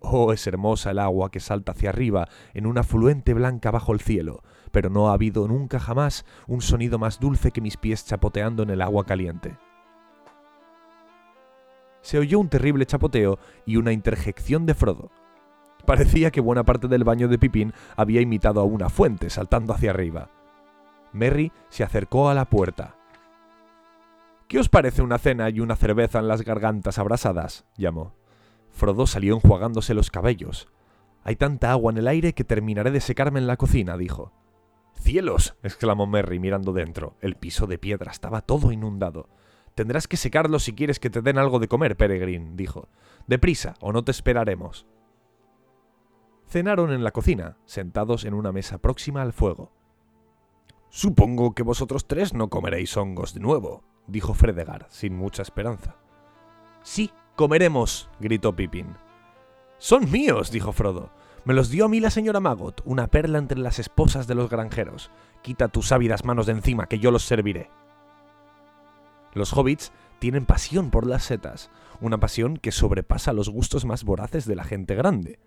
Oh, 0.00 0.32
es 0.32 0.46
hermosa 0.46 0.90
el 0.92 0.98
agua 0.98 1.30
que 1.30 1.40
salta 1.40 1.72
hacia 1.72 1.90
arriba 1.90 2.28
en 2.54 2.66
una 2.66 2.80
afluente 2.80 3.34
blanca 3.34 3.70
bajo 3.70 3.92
el 3.92 4.00
cielo, 4.00 4.42
pero 4.70 4.90
no 4.90 5.08
ha 5.08 5.14
habido 5.14 5.46
nunca 5.48 5.80
jamás 5.80 6.24
un 6.46 6.60
sonido 6.60 6.98
más 6.98 7.20
dulce 7.20 7.50
que 7.50 7.60
mis 7.60 7.76
pies 7.76 8.04
chapoteando 8.06 8.62
en 8.62 8.70
el 8.70 8.82
agua 8.82 9.04
caliente. 9.04 9.56
Se 12.00 12.18
oyó 12.18 12.38
un 12.38 12.48
terrible 12.48 12.86
chapoteo 12.86 13.38
y 13.66 13.76
una 13.76 13.92
interjección 13.92 14.66
de 14.66 14.74
Frodo. 14.74 15.10
Parecía 15.86 16.30
que 16.30 16.40
buena 16.40 16.64
parte 16.64 16.88
del 16.88 17.04
baño 17.04 17.28
de 17.28 17.38
Pipín 17.38 17.72
había 17.96 18.20
imitado 18.20 18.60
a 18.60 18.64
una 18.64 18.88
fuente 18.88 19.30
saltando 19.30 19.72
hacia 19.72 19.90
arriba. 19.90 20.30
Merry 21.12 21.52
se 21.70 21.84
acercó 21.84 22.28
a 22.28 22.34
la 22.34 22.44
puerta. 22.44 22.94
¿Qué 24.48 24.58
os 24.58 24.68
parece 24.68 25.02
una 25.02 25.18
cena 25.18 25.50
y 25.50 25.60
una 25.60 25.76
cerveza 25.76 26.18
en 26.18 26.28
las 26.28 26.42
gargantas 26.42 26.98
abrasadas? 26.98 27.66
llamó. 27.76 28.14
Frodo 28.70 29.06
salió 29.06 29.34
enjuagándose 29.34 29.94
los 29.94 30.10
cabellos. 30.10 30.68
Hay 31.24 31.36
tanta 31.36 31.70
agua 31.70 31.92
en 31.92 31.98
el 31.98 32.08
aire 32.08 32.32
que 32.32 32.44
terminaré 32.44 32.90
de 32.90 33.00
secarme 33.00 33.40
en 33.40 33.46
la 33.46 33.56
cocina, 33.56 33.96
dijo. 33.96 34.32
¡Cielos! 34.94 35.56
exclamó 35.62 36.06
Merry 36.06 36.38
mirando 36.38 36.72
dentro. 36.72 37.16
El 37.20 37.36
piso 37.36 37.66
de 37.66 37.78
piedra 37.78 38.10
estaba 38.10 38.40
todo 38.40 38.72
inundado. 38.72 39.28
Tendrás 39.78 40.08
que 40.08 40.16
secarlo 40.16 40.58
si 40.58 40.72
quieres 40.72 40.98
que 40.98 41.08
te 41.08 41.22
den 41.22 41.38
algo 41.38 41.60
de 41.60 41.68
comer, 41.68 41.96
Peregrin, 41.96 42.56
dijo. 42.56 42.88
Deprisa, 43.28 43.74
o 43.80 43.92
no 43.92 44.02
te 44.02 44.10
esperaremos. 44.10 44.88
Cenaron 46.48 46.90
en 46.90 47.04
la 47.04 47.12
cocina, 47.12 47.58
sentados 47.64 48.24
en 48.24 48.34
una 48.34 48.50
mesa 48.50 48.78
próxima 48.78 49.22
al 49.22 49.32
fuego. 49.32 49.70
Supongo 50.88 51.54
que 51.54 51.62
vosotros 51.62 52.08
tres 52.08 52.34
no 52.34 52.48
comeréis 52.50 52.96
hongos 52.96 53.34
de 53.34 53.38
nuevo, 53.38 53.84
dijo 54.08 54.34
Fredegar, 54.34 54.88
sin 54.90 55.16
mucha 55.16 55.42
esperanza. 55.42 55.94
Sí, 56.82 57.12
comeremos, 57.36 58.10
gritó 58.18 58.56
Pippin. 58.56 58.96
Son 59.78 60.10
míos, 60.10 60.50
dijo 60.50 60.72
Frodo. 60.72 61.12
Me 61.44 61.54
los 61.54 61.70
dio 61.70 61.84
a 61.84 61.88
mí 61.88 62.00
la 62.00 62.10
señora 62.10 62.40
Magot, 62.40 62.82
una 62.84 63.06
perla 63.06 63.38
entre 63.38 63.60
las 63.60 63.78
esposas 63.78 64.26
de 64.26 64.34
los 64.34 64.50
granjeros. 64.50 65.12
Quita 65.40 65.68
tus 65.68 65.92
ávidas 65.92 66.24
manos 66.24 66.46
de 66.46 66.54
encima, 66.54 66.86
que 66.86 66.98
yo 66.98 67.12
los 67.12 67.22
serviré. 67.22 67.70
Los 69.38 69.56
hobbits 69.56 69.92
tienen 70.18 70.46
pasión 70.46 70.90
por 70.90 71.06
las 71.06 71.22
setas, 71.22 71.70
una 72.00 72.18
pasión 72.18 72.56
que 72.56 72.72
sobrepasa 72.72 73.32
los 73.32 73.48
gustos 73.48 73.84
más 73.84 74.02
voraces 74.02 74.46
de 74.46 74.56
la 74.56 74.64
gente 74.64 74.96
grande. 74.96 75.38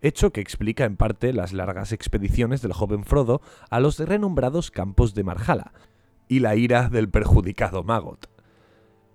Hecho 0.00 0.30
que 0.30 0.40
explica 0.40 0.84
en 0.84 0.96
parte 0.96 1.32
las 1.32 1.52
largas 1.52 1.90
expediciones 1.90 2.62
del 2.62 2.72
joven 2.72 3.02
Frodo 3.02 3.42
a 3.68 3.80
los 3.80 3.98
renombrados 3.98 4.70
campos 4.70 5.12
de 5.14 5.24
Marjala 5.24 5.72
y 6.28 6.38
la 6.38 6.54
ira 6.54 6.88
del 6.88 7.08
perjudicado 7.08 7.82
Magot. 7.82 8.30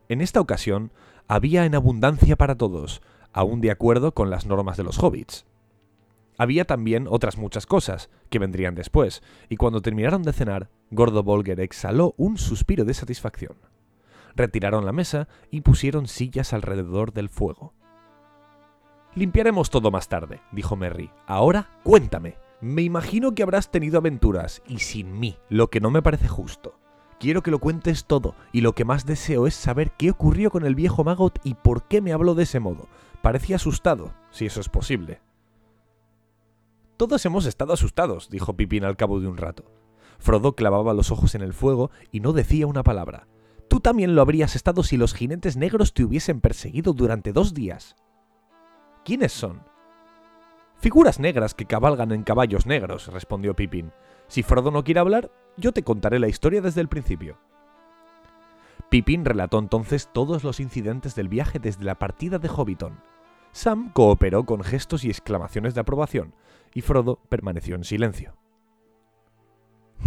En 0.10 0.20
esta 0.20 0.42
ocasión 0.42 0.92
había 1.30 1.64
en 1.66 1.74
abundancia 1.74 2.36
para 2.36 2.56
todos, 2.56 3.02
aún 3.32 3.62
de 3.62 3.72
acuerdo 3.72 4.14
con 4.14 4.30
las 4.30 4.46
normas 4.46 4.76
de 4.76 4.84
los 4.84 5.02
hobbits. 5.02 5.46
Había 6.38 6.66
también 6.66 7.08
otras 7.10 7.38
muchas 7.38 7.66
cosas, 7.66 8.10
que 8.30 8.40
vendrían 8.40 8.76
después, 8.76 9.24
y 9.48 9.56
cuando 9.56 9.82
terminaron 9.82 10.24
de 10.24 10.34
cenar, 10.34 10.70
Gordo 10.90 11.24
Bolger 11.24 11.62
exhaló 11.62 12.14
un 12.18 12.38
suspiro 12.38 12.84
de 12.84 12.94
satisfacción. 12.94 13.71
Retiraron 14.36 14.86
la 14.86 14.92
mesa 14.92 15.28
y 15.50 15.62
pusieron 15.62 16.08
sillas 16.08 16.54
alrededor 16.54 17.14
del 17.14 17.30
fuego. 17.30 17.74
Limpiaremos 19.14 19.70
todo 19.70 19.92
más 19.92 20.08
tarde, 20.08 20.42
dijo 20.52 20.76
Merry. 20.76 21.12
Ahora, 21.28 21.70
cuéntame. 21.84 22.38
Me 22.62 22.84
imagino 22.84 23.34
que 23.34 23.44
habrás 23.44 23.72
tenido 23.72 23.98
aventuras, 23.98 24.62
y 24.68 24.80
sin 24.80 25.20
mí, 25.20 25.38
lo 25.50 25.70
que 25.70 25.82
no 25.82 25.90
me 25.90 26.02
parece 26.02 26.28
justo. 26.28 26.78
Quiero 27.20 27.44
que 27.44 27.52
lo 27.52 27.60
cuentes 27.60 28.06
todo, 28.06 28.36
y 28.52 28.62
lo 28.62 28.74
que 28.74 28.86
más 28.86 29.06
deseo 29.06 29.48
es 29.48 29.56
saber 29.56 29.92
qué 29.92 30.12
ocurrió 30.12 30.50
con 30.50 30.66
el 30.66 30.76
viejo 30.76 31.04
Magot 31.04 31.40
y 31.44 31.56
por 31.56 31.84
qué 31.88 32.02
me 32.02 32.14
habló 32.14 32.36
de 32.36 32.44
ese 32.44 32.60
modo. 32.60 32.88
Parecía 33.22 33.58
asustado, 33.58 34.14
si 34.30 34.46
eso 34.46 34.62
es 34.62 34.70
posible. 34.70 35.22
Todos 36.98 37.26
hemos 37.26 37.46
estado 37.48 37.74
asustados, 37.74 38.30
dijo 38.30 38.56
Pipín 38.56 38.86
al 38.86 38.96
cabo 38.96 39.20
de 39.20 39.28
un 39.28 39.38
rato. 39.38 39.66
Frodo 40.20 40.56
clavaba 40.56 40.94
los 40.94 41.12
ojos 41.12 41.34
en 41.34 41.42
el 41.42 41.54
fuego 41.54 41.90
y 42.12 42.20
no 42.20 42.32
decía 42.32 42.68
una 42.68 42.84
palabra. 42.84 43.28
Tú 43.72 43.80
también 43.80 44.16
lo 44.16 44.22
habrías 44.22 44.58
estado 44.58 44.84
si 44.84 44.98
los 44.98 45.14
jinetes 45.14 45.56
negros 45.56 45.94
te 45.94 46.04
hubiesen 46.04 46.42
perseguido 46.42 46.92
durante 46.92 47.32
dos 47.32 47.54
días. 47.54 47.96
¿Quiénes 49.06 49.32
son? 49.32 49.64
Figuras 50.76 51.22
negras 51.22 51.54
que 51.54 51.66
cabalgan 51.66 52.12
en 52.12 52.24
caballos 52.24 52.66
negros, 52.66 53.08
respondió 53.08 53.56
Pipín. 53.56 53.94
Si 54.28 54.44
Frodo 54.44 54.72
no 54.72 54.84
quiere 54.84 55.00
hablar, 55.00 55.32
yo 55.56 55.72
te 55.72 55.84
contaré 55.84 56.20
la 56.20 56.28
historia 56.28 56.60
desde 56.60 56.82
el 56.82 56.90
principio. 56.90 57.40
Pipín 58.90 59.24
relató 59.24 59.58
entonces 59.58 60.10
todos 60.12 60.44
los 60.44 60.60
incidentes 60.60 61.16
del 61.16 61.30
viaje 61.30 61.58
desde 61.58 61.86
la 61.86 61.98
partida 61.98 62.40
de 62.40 62.50
Hobbiton. 62.50 63.00
Sam 63.54 63.94
cooperó 63.94 64.46
con 64.46 64.64
gestos 64.64 65.06
y 65.06 65.08
exclamaciones 65.08 65.76
de 65.76 65.80
aprobación, 65.80 66.36
y 66.74 66.82
Frodo 66.82 67.22
permaneció 67.30 67.76
en 67.76 67.86
silencio. 67.86 68.36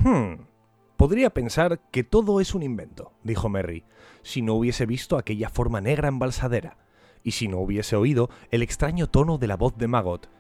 Hmm. 0.05 0.54
Podría 0.97 1.31
pensar 1.31 1.81
que 1.91 2.05
todo 2.05 2.41
es 2.41 2.55
un 2.55 2.63
invento, 2.63 3.13
dijo 3.25 3.49
Merry, 3.49 3.85
si 4.23 4.43
no 4.43 4.55
hubiese 4.55 4.87
visto 4.87 5.17
aquella 5.17 5.49
forma 5.49 5.81
negra 5.81 6.09
embalsadera, 6.09 6.79
y 7.25 7.33
si 7.33 7.49
no 7.49 7.59
hubiese 7.59 7.97
oído 7.97 8.31
el 8.51 8.63
extraño 8.63 9.09
tono 9.09 9.39
de 9.39 9.49
la 9.49 9.57
voz 9.57 9.77
de 9.77 9.89
Magot. 9.89 10.31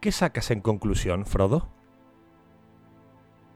¿Qué 0.00 0.12
sacas 0.12 0.50
en 0.50 0.62
conclusión, 0.62 1.26
Frodo? 1.26 1.68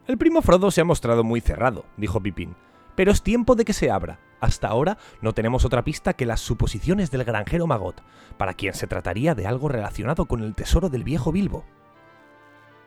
El 0.07 0.19
primo 0.19 0.43
Frodo 0.43 0.71
se 0.71 0.83
ha 0.83 0.85
mostrado 0.85 1.25
muy 1.25 1.41
cerrado, 1.41 1.87
dijo 1.97 2.21
Pipín, 2.21 2.57
pero 2.95 3.11
es 3.11 3.23
tiempo 3.23 3.55
de 3.55 3.65
que 3.65 3.73
se 3.73 3.91
abra. 3.91 4.21
Hasta 4.41 4.69
ahora 4.69 4.99
no 5.23 5.33
tenemos 5.33 5.65
otra 5.65 5.83
pista 5.83 6.13
que 6.13 6.27
las 6.27 6.41
suposiciones 6.41 7.11
del 7.11 7.25
granjero 7.25 7.67
Magot, 7.67 8.03
para 8.37 8.53
quien 8.53 8.75
se 8.75 8.87
trataría 8.87 9.35
de 9.35 9.47
algo 9.47 9.71
relacionado 9.71 10.27
con 10.27 10.43
el 10.43 10.55
tesoro 10.55 10.91
del 10.91 11.05
viejo 11.05 11.33
Bilbo. 11.33 11.65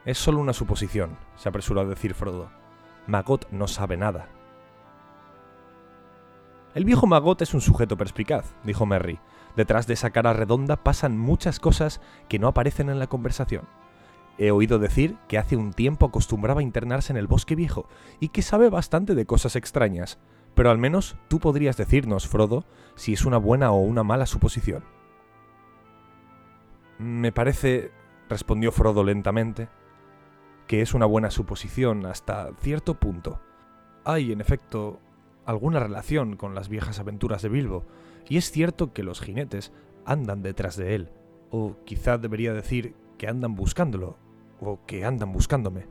Es 0.05 0.19
solo 0.19 0.39
una 0.39 0.53
suposición, 0.53 1.17
se 1.35 1.49
apresuró 1.49 1.81
a 1.81 1.85
decir 1.85 2.13
Frodo. 2.13 2.51
Magot 3.07 3.49
no 3.51 3.67
sabe 3.67 3.97
nada. 3.97 4.27
El 6.75 6.85
viejo 6.85 7.07
Magot 7.07 7.41
es 7.41 7.53
un 7.53 7.61
sujeto 7.61 7.97
perspicaz, 7.97 8.53
dijo 8.63 8.85
Merry. 8.85 9.19
Detrás 9.55 9.87
de 9.87 9.95
esa 9.95 10.11
cara 10.11 10.33
redonda 10.33 10.75
pasan 10.83 11.17
muchas 11.17 11.59
cosas 11.59 12.01
que 12.29 12.37
no 12.37 12.47
aparecen 12.47 12.89
en 12.89 12.99
la 12.99 13.07
conversación. 13.07 13.67
He 14.37 14.51
oído 14.51 14.77
decir 14.77 15.17
que 15.27 15.39
hace 15.39 15.57
un 15.57 15.73
tiempo 15.73 16.05
acostumbraba 16.05 16.61
internarse 16.61 17.11
en 17.11 17.17
el 17.17 17.25
bosque 17.25 17.55
viejo 17.55 17.87
y 18.19 18.29
que 18.29 18.43
sabe 18.43 18.69
bastante 18.69 19.15
de 19.15 19.25
cosas 19.25 19.55
extrañas, 19.55 20.19
pero 20.53 20.69
al 20.69 20.77
menos 20.77 21.15
tú 21.27 21.39
podrías 21.39 21.77
decirnos, 21.77 22.27
Frodo, 22.27 22.65
si 22.95 23.13
es 23.13 23.25
una 23.25 23.37
buena 23.37 23.71
o 23.71 23.79
una 23.79 24.03
mala 24.03 24.25
suposición. 24.25 24.83
Me 26.99 27.31
parece... 27.31 27.91
respondió 28.29 28.71
Frodo 28.71 29.03
lentamente, 29.03 29.69
que 30.67 30.81
es 30.81 30.93
una 30.93 31.05
buena 31.05 31.31
suposición 31.31 32.05
hasta 32.05 32.51
cierto 32.59 32.95
punto. 32.95 33.41
Hay, 34.03 34.31
en 34.31 34.41
efecto, 34.41 34.99
alguna 35.45 35.79
relación 35.79 36.35
con 36.35 36.53
las 36.53 36.69
viejas 36.69 36.99
aventuras 36.99 37.41
de 37.41 37.49
Bilbo, 37.49 37.85
y 38.27 38.37
es 38.37 38.51
cierto 38.51 38.93
que 38.93 39.03
los 39.03 39.21
jinetes 39.21 39.71
andan 40.05 40.43
detrás 40.43 40.75
de 40.75 40.95
él, 40.95 41.09
o 41.49 41.77
quizá 41.85 42.17
debería 42.17 42.53
decir 42.53 42.95
que 43.17 43.27
andan 43.27 43.55
buscándolo, 43.55 44.17
o 44.59 44.79
que 44.85 45.05
andan 45.05 45.31
buscándome. 45.31 45.87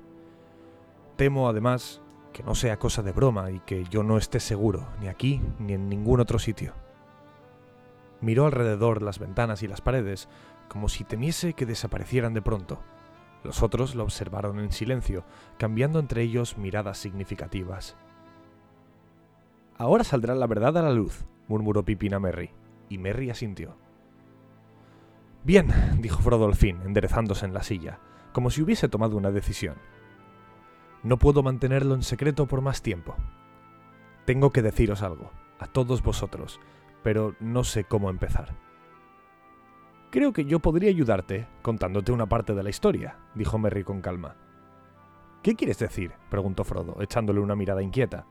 Temo, 1.16 1.48
además, 1.48 2.02
que 2.34 2.42
no 2.42 2.54
sea 2.54 2.78
cosa 2.78 3.02
de 3.02 3.12
broma 3.12 3.50
y 3.50 3.60
que 3.60 3.84
yo 3.84 4.02
no 4.02 4.18
esté 4.18 4.40
seguro, 4.40 4.88
ni 5.00 5.08
aquí 5.08 5.40
ni 5.58 5.72
en 5.72 5.88
ningún 5.88 6.20
otro 6.20 6.38
sitio. 6.38 6.74
Miró 8.20 8.44
alrededor 8.44 9.00
las 9.00 9.18
ventanas 9.18 9.62
y 9.62 9.68
las 9.68 9.80
paredes, 9.80 10.28
como 10.68 10.90
si 10.90 11.04
temiese 11.04 11.54
que 11.54 11.64
desaparecieran 11.64 12.34
de 12.34 12.42
pronto. 12.42 12.82
Los 13.46 13.62
otros 13.62 13.94
lo 13.94 14.02
observaron 14.02 14.58
en 14.58 14.72
silencio, 14.72 15.24
cambiando 15.56 16.00
entre 16.00 16.22
ellos 16.22 16.58
miradas 16.58 16.98
significativas. 16.98 17.96
Ahora 19.78 20.02
saldrá 20.02 20.34
la 20.34 20.48
verdad 20.48 20.76
a 20.76 20.82
la 20.82 20.90
luz, 20.90 21.26
murmuró 21.46 21.84
Pippin 21.84 22.14
a 22.14 22.18
Merry, 22.18 22.50
y 22.88 22.98
Merry 22.98 23.30
asintió. 23.30 23.76
Bien, 25.44 25.68
dijo 26.00 26.22
Frodo 26.22 26.46
al 26.46 26.56
fin, 26.56 26.80
enderezándose 26.84 27.46
en 27.46 27.54
la 27.54 27.62
silla, 27.62 28.00
como 28.32 28.50
si 28.50 28.62
hubiese 28.62 28.88
tomado 28.88 29.16
una 29.16 29.30
decisión. 29.30 29.76
No 31.04 31.16
puedo 31.16 31.44
mantenerlo 31.44 31.94
en 31.94 32.02
secreto 32.02 32.46
por 32.46 32.62
más 32.62 32.82
tiempo. 32.82 33.14
Tengo 34.24 34.50
que 34.50 34.62
deciros 34.62 35.02
algo, 35.02 35.30
a 35.60 35.68
todos 35.68 36.02
vosotros, 36.02 36.58
pero 37.04 37.36
no 37.38 37.62
sé 37.62 37.84
cómo 37.84 38.10
empezar. 38.10 38.56
Creo 40.16 40.32
que 40.32 40.46
yo 40.46 40.60
podría 40.60 40.88
ayudarte 40.88 41.46
contándote 41.60 42.10
una 42.10 42.26
parte 42.26 42.54
de 42.54 42.62
la 42.62 42.70
historia, 42.70 43.18
dijo 43.34 43.58
Merry 43.58 43.84
con 43.84 44.00
calma. 44.00 44.34
¿Qué 45.42 45.54
quieres 45.56 45.78
decir? 45.78 46.12
preguntó 46.30 46.64
Frodo, 46.64 47.02
echándole 47.02 47.40
una 47.40 47.54
mirada 47.54 47.82
inquieta. 47.82 48.24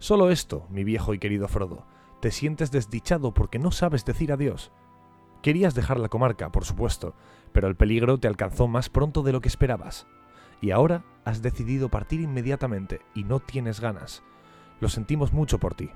Solo 0.00 0.28
esto, 0.28 0.66
mi 0.68 0.82
viejo 0.82 1.14
y 1.14 1.20
querido 1.20 1.46
Frodo. 1.46 1.86
Te 2.20 2.32
sientes 2.32 2.72
desdichado 2.72 3.32
porque 3.32 3.60
no 3.60 3.70
sabes 3.70 4.04
decir 4.04 4.32
adiós. 4.32 4.72
Querías 5.40 5.76
dejar 5.76 6.00
la 6.00 6.08
comarca, 6.08 6.50
por 6.50 6.64
supuesto, 6.64 7.14
pero 7.52 7.68
el 7.68 7.76
peligro 7.76 8.18
te 8.18 8.26
alcanzó 8.26 8.66
más 8.66 8.88
pronto 8.88 9.22
de 9.22 9.30
lo 9.30 9.40
que 9.40 9.48
esperabas. 9.48 10.08
Y 10.60 10.72
ahora 10.72 11.04
has 11.24 11.42
decidido 11.42 11.90
partir 11.90 12.22
inmediatamente 12.22 13.02
y 13.14 13.22
no 13.22 13.38
tienes 13.38 13.78
ganas. 13.78 14.24
Lo 14.80 14.88
sentimos 14.88 15.32
mucho 15.32 15.60
por 15.60 15.76
ti. 15.76 15.90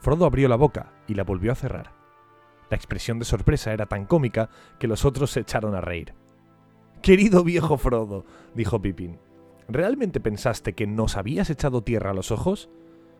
Frodo 0.00 0.24
abrió 0.26 0.48
la 0.48 0.56
boca 0.56 0.92
y 1.06 1.14
la 1.14 1.22
volvió 1.22 1.52
a 1.52 1.54
cerrar. 1.54 1.99
La 2.70 2.76
expresión 2.76 3.18
de 3.18 3.24
sorpresa 3.24 3.72
era 3.72 3.86
tan 3.86 4.06
cómica 4.06 4.48
que 4.78 4.86
los 4.86 5.04
otros 5.04 5.32
se 5.32 5.40
echaron 5.40 5.74
a 5.74 5.80
reír. 5.80 6.14
Querido 7.02 7.42
viejo 7.42 7.76
Frodo, 7.76 8.24
dijo 8.54 8.80
Pippin, 8.80 9.18
¿realmente 9.68 10.20
pensaste 10.20 10.74
que 10.74 10.86
nos 10.86 11.16
habías 11.16 11.50
echado 11.50 11.82
tierra 11.82 12.10
a 12.10 12.14
los 12.14 12.30
ojos? 12.30 12.70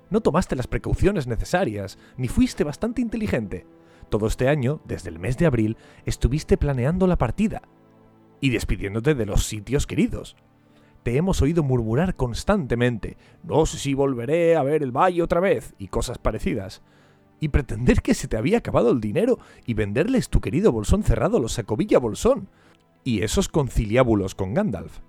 No 0.09 0.21
tomaste 0.21 0.57
las 0.57 0.66
precauciones 0.66 1.26
necesarias, 1.26 1.99
ni 2.16 2.28
fuiste 2.28 2.62
bastante 2.62 3.00
inteligente. 3.00 3.66
Todo 4.09 4.26
este 4.26 4.49
año, 4.49 4.80
desde 4.85 5.09
el 5.09 5.19
mes 5.19 5.37
de 5.38 5.47
abril, 5.47 5.76
estuviste 6.04 6.57
planeando 6.57 7.07
la 7.07 7.19
partida 7.19 7.62
y 8.40 8.50
despidiéndote 8.50 9.14
de 9.14 9.26
los 9.26 9.47
sitios 9.47 9.87
queridos. 9.87 10.37
Te 11.02 11.16
hemos 11.16 11.40
oído 11.42 11.62
murmurar 11.62 12.14
constantemente, 12.14 13.16
no 13.42 13.64
sé 13.66 13.78
si 13.78 13.95
volveré 13.95 14.57
a 14.57 14.62
ver 14.62 14.83
el 14.83 14.92
valle 14.92 15.23
otra 15.23 15.40
vez, 15.40 15.75
y 15.78 15.88
cosas 15.88 16.19
parecidas. 16.19 16.83
Y 17.41 17.49
pretender 17.49 18.03
que 18.03 18.15
se 18.15 18.29
te 18.29 18.37
había 18.37 18.59
acabado 18.59 18.91
el 18.91 19.01
dinero 19.01 19.39
y 19.65 19.75
venderles 19.75 20.29
tu 20.29 20.41
querido 20.41 20.73
bolsón 20.73 21.03
cerrado 21.03 21.41
los 21.41 21.55
Sacovilla 21.55 21.99
Bolsón. 21.99 22.49
Y 23.03 23.23
esos 23.23 23.49
conciliábulos 23.49 24.35
con 24.35 24.53
Gandalf. 24.53 25.00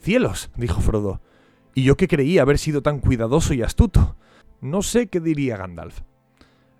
Cielos, 0.00 0.50
dijo 0.56 0.80
Frodo. 0.80 1.20
Y 1.74 1.82
yo 1.84 1.96
que 1.96 2.08
creía 2.08 2.42
haber 2.42 2.58
sido 2.58 2.82
tan 2.82 3.00
cuidadoso 3.00 3.52
y 3.52 3.62
astuto. 3.62 4.16
No 4.60 4.82
sé 4.82 5.08
qué 5.08 5.20
diría 5.20 5.56
Gandalf. 5.58 6.00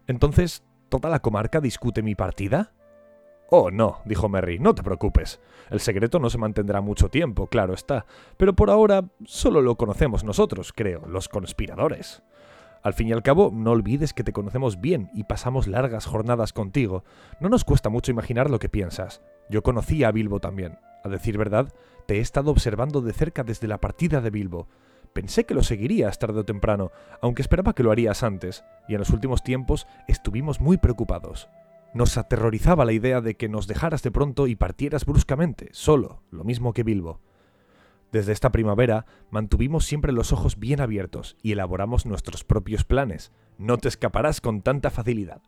Entonces, 0.06 0.62
¿toda 0.88 1.10
la 1.10 1.20
comarca 1.20 1.60
discute 1.60 2.02
mi 2.02 2.14
partida? 2.14 2.72
Oh, 3.50 3.70
no, 3.70 4.00
dijo 4.04 4.28
Merry, 4.28 4.58
no 4.58 4.74
te 4.74 4.82
preocupes. 4.82 5.40
El 5.70 5.80
secreto 5.80 6.18
no 6.18 6.30
se 6.30 6.38
mantendrá 6.38 6.80
mucho 6.80 7.08
tiempo, 7.08 7.46
claro 7.46 7.74
está, 7.74 8.06
pero 8.36 8.54
por 8.54 8.70
ahora 8.70 9.04
solo 9.24 9.62
lo 9.62 9.76
conocemos 9.76 10.24
nosotros, 10.24 10.72
creo, 10.74 11.06
los 11.06 11.28
conspiradores. 11.28 12.22
Al 12.84 12.92
fin 12.92 13.08
y 13.08 13.12
al 13.12 13.22
cabo, 13.22 13.50
no 13.50 13.70
olvides 13.70 14.12
que 14.12 14.24
te 14.24 14.34
conocemos 14.34 14.78
bien 14.78 15.10
y 15.14 15.24
pasamos 15.24 15.66
largas 15.66 16.04
jornadas 16.04 16.52
contigo. 16.52 17.02
No 17.40 17.48
nos 17.48 17.64
cuesta 17.64 17.88
mucho 17.88 18.10
imaginar 18.10 18.50
lo 18.50 18.58
que 18.58 18.68
piensas. 18.68 19.22
Yo 19.48 19.62
conocí 19.62 20.04
a 20.04 20.12
Bilbo 20.12 20.38
también. 20.38 20.78
A 21.02 21.08
decir 21.08 21.38
verdad, 21.38 21.72
te 22.06 22.16
he 22.16 22.20
estado 22.20 22.50
observando 22.50 23.00
de 23.00 23.14
cerca 23.14 23.42
desde 23.42 23.68
la 23.68 23.80
partida 23.80 24.20
de 24.20 24.28
Bilbo. 24.28 24.68
Pensé 25.14 25.44
que 25.44 25.54
lo 25.54 25.62
seguirías 25.62 26.18
tarde 26.18 26.40
o 26.40 26.44
temprano, 26.44 26.92
aunque 27.22 27.40
esperaba 27.40 27.74
que 27.74 27.82
lo 27.82 27.90
harías 27.90 28.22
antes, 28.22 28.64
y 28.86 28.92
en 28.92 28.98
los 28.98 29.08
últimos 29.08 29.42
tiempos 29.42 29.86
estuvimos 30.06 30.60
muy 30.60 30.76
preocupados. 30.76 31.48
Nos 31.94 32.18
aterrorizaba 32.18 32.84
la 32.84 32.92
idea 32.92 33.22
de 33.22 33.36
que 33.36 33.48
nos 33.48 33.66
dejaras 33.66 34.02
de 34.02 34.10
pronto 34.10 34.46
y 34.46 34.56
partieras 34.56 35.06
bruscamente, 35.06 35.68
solo, 35.72 36.22
lo 36.30 36.44
mismo 36.44 36.74
que 36.74 36.82
Bilbo. 36.82 37.20
Desde 38.14 38.30
esta 38.30 38.52
primavera 38.52 39.06
mantuvimos 39.32 39.86
siempre 39.86 40.12
los 40.12 40.32
ojos 40.32 40.60
bien 40.60 40.80
abiertos 40.80 41.36
y 41.42 41.50
elaboramos 41.50 42.06
nuestros 42.06 42.44
propios 42.44 42.84
planes. 42.84 43.32
No 43.58 43.76
te 43.76 43.88
escaparás 43.88 44.40
con 44.40 44.62
tanta 44.62 44.90
facilidad. 44.90 45.42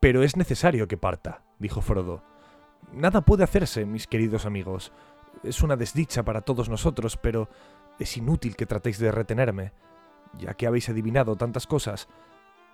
Pero 0.00 0.24
es 0.24 0.36
necesario 0.36 0.88
que 0.88 0.96
parta, 0.96 1.44
dijo 1.60 1.82
Frodo. 1.82 2.24
Nada 2.92 3.20
puede 3.20 3.44
hacerse, 3.44 3.86
mis 3.86 4.08
queridos 4.08 4.44
amigos. 4.44 4.92
Es 5.44 5.62
una 5.62 5.76
desdicha 5.76 6.24
para 6.24 6.40
todos 6.40 6.68
nosotros, 6.68 7.16
pero 7.16 7.48
es 8.00 8.16
inútil 8.16 8.56
que 8.56 8.66
tratéis 8.66 8.98
de 8.98 9.12
retenerme. 9.12 9.72
Ya 10.36 10.54
que 10.54 10.66
habéis 10.66 10.88
adivinado 10.88 11.36
tantas 11.36 11.68
cosas, 11.68 12.08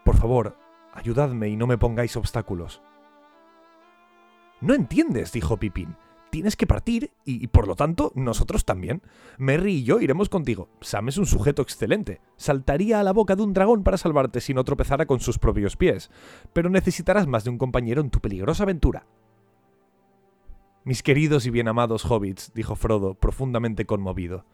por 0.03 0.17
favor, 0.17 0.57
Ayudadme 0.95 1.51
y 1.51 1.57
no 1.57 1.67
me 1.67 1.77
pongáis 1.77 2.17
obstáculos. 2.17 2.81
No 4.63 4.73
entiendes, 4.73 5.31
dijo 5.31 5.59
Pipín. 5.59 5.95
Tienes 6.31 6.57
que 6.57 6.67
partir 6.67 7.13
y, 7.25 7.47
por 7.47 7.67
lo 7.67 7.75
tanto, 7.75 8.13
nosotros 8.15 8.65
también. 8.65 9.03
Merry 9.39 9.77
y 9.77 9.85
yo 9.85 10.01
iremos 10.01 10.29
contigo. 10.29 10.69
Sam 10.81 11.09
es 11.09 11.17
un 11.17 11.27
sujeto 11.27 11.63
excelente. 11.63 12.21
Saltaría 12.37 13.01
a 13.01 13.03
la 13.03 13.13
boca 13.13 13.35
de 13.35 13.43
un 13.43 13.55
dragón 13.55 13.83
para 13.83 13.97
salvarte 13.97 14.41
si 14.41 14.53
no 14.53 14.65
tropezara 14.65 15.07
con 15.07 15.21
sus 15.21 15.39
propios 15.39 15.77
pies. 15.77 16.11
Pero 16.53 16.69
necesitarás 16.69 17.27
más 17.27 17.45
de 17.45 17.51
un 17.51 17.59
compañero 17.59 18.03
en 18.03 18.11
tu 18.11 18.21
peligrosa 18.21 18.65
aventura. 18.65 19.07
Mis 20.85 21.03
queridos 21.03 21.47
y 21.47 21.51
bien 21.51 21.69
amados 21.69 22.05
hobbits, 22.11 22.53
dijo 22.55 22.77
Frodo, 22.77 23.15
profundamente 23.15 23.87
conmovido. 23.87 24.45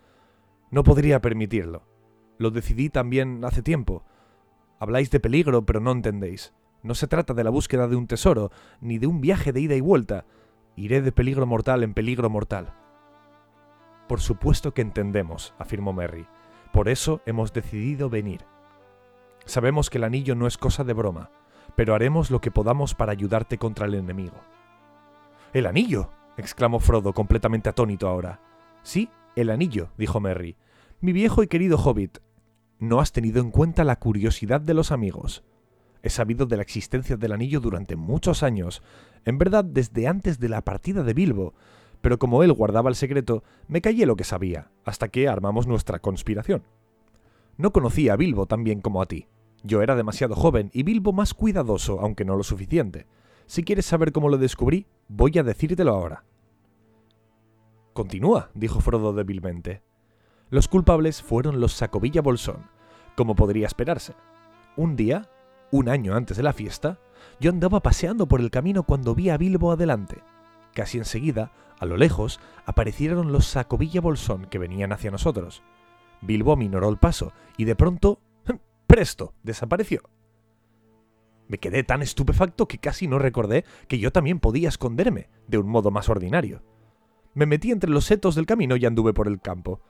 No 0.70 0.84
podría 0.84 1.20
permitirlo. 1.20 1.86
Lo 2.38 2.50
decidí 2.50 2.88
también 2.88 3.44
hace 3.44 3.62
tiempo. 3.62 4.04
Habláis 4.78 5.10
de 5.10 5.20
peligro, 5.20 5.64
pero 5.66 5.80
no 5.80 5.92
entendéis. 5.92 6.52
No 6.82 6.94
se 6.94 7.06
trata 7.06 7.34
de 7.34 7.44
la 7.44 7.50
búsqueda 7.50 7.88
de 7.88 7.96
un 7.96 8.06
tesoro, 8.06 8.50
ni 8.80 8.98
de 8.98 9.06
un 9.06 9.20
viaje 9.20 9.52
de 9.52 9.60
ida 9.60 9.74
y 9.74 9.80
vuelta. 9.80 10.26
Iré 10.76 11.02
de 11.02 11.12
peligro 11.12 11.46
mortal 11.46 11.82
en 11.82 11.94
peligro 11.94 12.28
mortal. 12.30 12.72
Por 14.08 14.20
supuesto 14.20 14.74
que 14.74 14.82
entendemos, 14.82 15.54
afirmó 15.58 15.92
Merry. 15.92 16.26
Por 16.72 16.88
eso 16.88 17.20
hemos 17.26 17.52
decidido 17.52 18.10
venir. 18.10 18.44
Sabemos 19.44 19.90
que 19.90 19.98
el 19.98 20.04
anillo 20.04 20.34
no 20.34 20.46
es 20.46 20.58
cosa 20.58 20.84
de 20.84 20.92
broma, 20.92 21.30
pero 21.76 21.94
haremos 21.94 22.30
lo 22.30 22.40
que 22.40 22.50
podamos 22.50 22.94
para 22.94 23.12
ayudarte 23.12 23.58
contra 23.58 23.86
el 23.86 23.94
enemigo. 23.94 24.36
¿El 25.52 25.66
anillo? 25.66 26.10
exclamó 26.36 26.80
Frodo, 26.80 27.12
completamente 27.12 27.68
atónito 27.68 28.08
ahora. 28.08 28.40
Sí, 28.82 29.08
el 29.36 29.50
anillo, 29.50 29.90
dijo 29.96 30.20
Merry. 30.20 30.56
Mi 31.00 31.12
viejo 31.12 31.42
y 31.42 31.46
querido 31.46 31.78
hobbit, 31.78 32.18
no 32.78 33.00
has 33.00 33.12
tenido 33.12 33.40
en 33.40 33.50
cuenta 33.50 33.84
la 33.84 33.96
curiosidad 33.96 34.60
de 34.60 34.74
los 34.74 34.90
amigos. 34.90 35.44
He 36.04 36.10
sabido 36.10 36.44
de 36.44 36.56
la 36.58 36.62
existencia 36.62 37.16
del 37.16 37.32
anillo 37.32 37.60
durante 37.60 37.96
muchos 37.96 38.42
años, 38.42 38.82
en 39.24 39.38
verdad 39.38 39.64
desde 39.64 40.06
antes 40.06 40.38
de 40.38 40.50
la 40.50 40.60
partida 40.60 41.02
de 41.02 41.14
Bilbo, 41.14 41.54
pero 42.02 42.18
como 42.18 42.42
él 42.42 42.52
guardaba 42.52 42.90
el 42.90 42.94
secreto, 42.94 43.42
me 43.68 43.80
callé 43.80 44.04
lo 44.04 44.14
que 44.14 44.24
sabía, 44.24 44.70
hasta 44.84 45.08
que 45.08 45.28
armamos 45.28 45.66
nuestra 45.66 46.00
conspiración. 46.00 46.62
No 47.56 47.72
conocía 47.72 48.12
a 48.12 48.16
Bilbo 48.16 48.44
tan 48.44 48.64
bien 48.64 48.82
como 48.82 49.00
a 49.00 49.06
ti. 49.06 49.28
Yo 49.62 49.80
era 49.80 49.96
demasiado 49.96 50.34
joven 50.34 50.68
y 50.74 50.82
Bilbo 50.82 51.14
más 51.14 51.32
cuidadoso, 51.32 51.98
aunque 52.00 52.26
no 52.26 52.36
lo 52.36 52.42
suficiente. 52.42 53.06
Si 53.46 53.64
quieres 53.64 53.86
saber 53.86 54.12
cómo 54.12 54.28
lo 54.28 54.36
descubrí, 54.36 54.86
voy 55.08 55.38
a 55.38 55.42
decírtelo 55.42 55.92
ahora. 55.92 56.24
Continúa, 57.94 58.50
dijo 58.52 58.82
Frodo 58.82 59.14
débilmente. 59.14 59.82
Los 60.50 60.68
culpables 60.68 61.22
fueron 61.22 61.60
los 61.60 61.72
Sacovilla 61.72 62.20
Bolsón, 62.20 62.66
como 63.16 63.34
podría 63.34 63.66
esperarse. 63.66 64.12
Un 64.76 64.96
día, 64.96 65.30
un 65.74 65.88
año 65.88 66.14
antes 66.14 66.36
de 66.36 66.44
la 66.44 66.52
fiesta, 66.52 67.00
yo 67.40 67.50
andaba 67.50 67.80
paseando 67.80 68.28
por 68.28 68.40
el 68.40 68.52
camino 68.52 68.84
cuando 68.84 69.12
vi 69.16 69.30
a 69.30 69.36
Bilbo 69.36 69.72
adelante. 69.72 70.22
Casi 70.72 70.98
enseguida, 70.98 71.50
a 71.80 71.84
lo 71.84 71.96
lejos, 71.96 72.38
aparecieron 72.64 73.32
los 73.32 73.46
Sacovilla 73.46 74.00
Bolsón 74.00 74.46
que 74.46 74.60
venían 74.60 74.92
hacia 74.92 75.10
nosotros. 75.10 75.64
Bilbo 76.20 76.54
minoró 76.56 76.88
el 76.88 76.98
paso 76.98 77.32
y 77.56 77.64
de 77.64 77.74
pronto, 77.74 78.20
¡presto!, 78.86 79.34
desapareció. 79.42 80.02
Me 81.48 81.58
quedé 81.58 81.82
tan 81.82 82.02
estupefacto 82.02 82.68
que 82.68 82.78
casi 82.78 83.08
no 83.08 83.18
recordé 83.18 83.64
que 83.88 83.98
yo 83.98 84.12
también 84.12 84.38
podía 84.38 84.68
esconderme, 84.68 85.28
de 85.48 85.58
un 85.58 85.66
modo 85.66 85.90
más 85.90 86.08
ordinario. 86.08 86.62
Me 87.34 87.46
metí 87.46 87.72
entre 87.72 87.90
los 87.90 88.04
setos 88.04 88.36
del 88.36 88.46
camino 88.46 88.76
y 88.76 88.86
anduve 88.86 89.12
por 89.12 89.26
el 89.26 89.40
campo. 89.40 89.80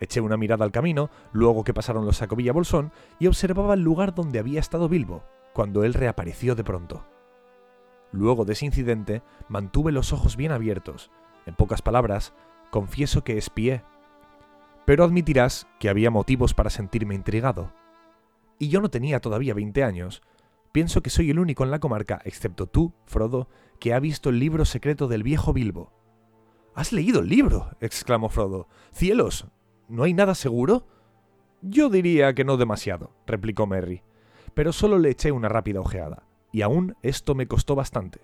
Eché 0.00 0.20
una 0.20 0.36
mirada 0.36 0.64
al 0.64 0.72
camino, 0.72 1.10
luego 1.32 1.64
que 1.64 1.74
pasaron 1.74 2.04
los 2.04 2.18
Sacovilla 2.18 2.52
Bolsón, 2.52 2.92
y 3.18 3.26
observaba 3.26 3.74
el 3.74 3.80
lugar 3.80 4.14
donde 4.14 4.38
había 4.38 4.60
estado 4.60 4.88
Bilbo, 4.88 5.24
cuando 5.54 5.84
él 5.84 5.94
reapareció 5.94 6.54
de 6.54 6.64
pronto. 6.64 7.04
Luego 8.12 8.44
de 8.44 8.52
ese 8.52 8.66
incidente, 8.66 9.22
mantuve 9.48 9.92
los 9.92 10.12
ojos 10.12 10.36
bien 10.36 10.52
abiertos. 10.52 11.10
En 11.46 11.54
pocas 11.54 11.82
palabras, 11.82 12.34
confieso 12.70 13.24
que 13.24 13.38
espié. 13.38 13.82
Pero 14.84 15.04
admitirás 15.04 15.66
que 15.78 15.88
había 15.88 16.10
motivos 16.10 16.54
para 16.54 16.70
sentirme 16.70 17.14
intrigado. 17.14 17.72
Y 18.58 18.68
yo 18.68 18.80
no 18.80 18.90
tenía 18.90 19.20
todavía 19.20 19.54
20 19.54 19.82
años. 19.84 20.22
Pienso 20.72 21.02
que 21.02 21.10
soy 21.10 21.30
el 21.30 21.38
único 21.38 21.64
en 21.64 21.70
la 21.70 21.78
comarca, 21.78 22.20
excepto 22.24 22.66
tú, 22.66 22.92
Frodo, 23.06 23.48
que 23.80 23.94
ha 23.94 24.00
visto 24.00 24.30
el 24.30 24.38
libro 24.38 24.64
secreto 24.64 25.08
del 25.08 25.22
viejo 25.22 25.52
Bilbo. 25.52 25.92
¿Has 26.74 26.92
leído 26.92 27.20
el 27.20 27.28
libro? 27.28 27.70
exclamó 27.80 28.28
Frodo. 28.28 28.68
¡Cielos! 28.92 29.46
¿No 29.88 30.02
hay 30.02 30.14
nada 30.14 30.34
seguro? 30.34 30.86
Yo 31.62 31.88
diría 31.88 32.34
que 32.34 32.44
no 32.44 32.56
demasiado, 32.56 33.10
replicó 33.26 33.66
Merry, 33.66 34.02
pero 34.54 34.72
solo 34.72 34.98
le 34.98 35.10
eché 35.10 35.32
una 35.32 35.48
rápida 35.48 35.80
ojeada, 35.80 36.24
y 36.52 36.62
aún 36.62 36.96
esto 37.02 37.34
me 37.34 37.46
costó 37.46 37.74
bastante. 37.74 38.20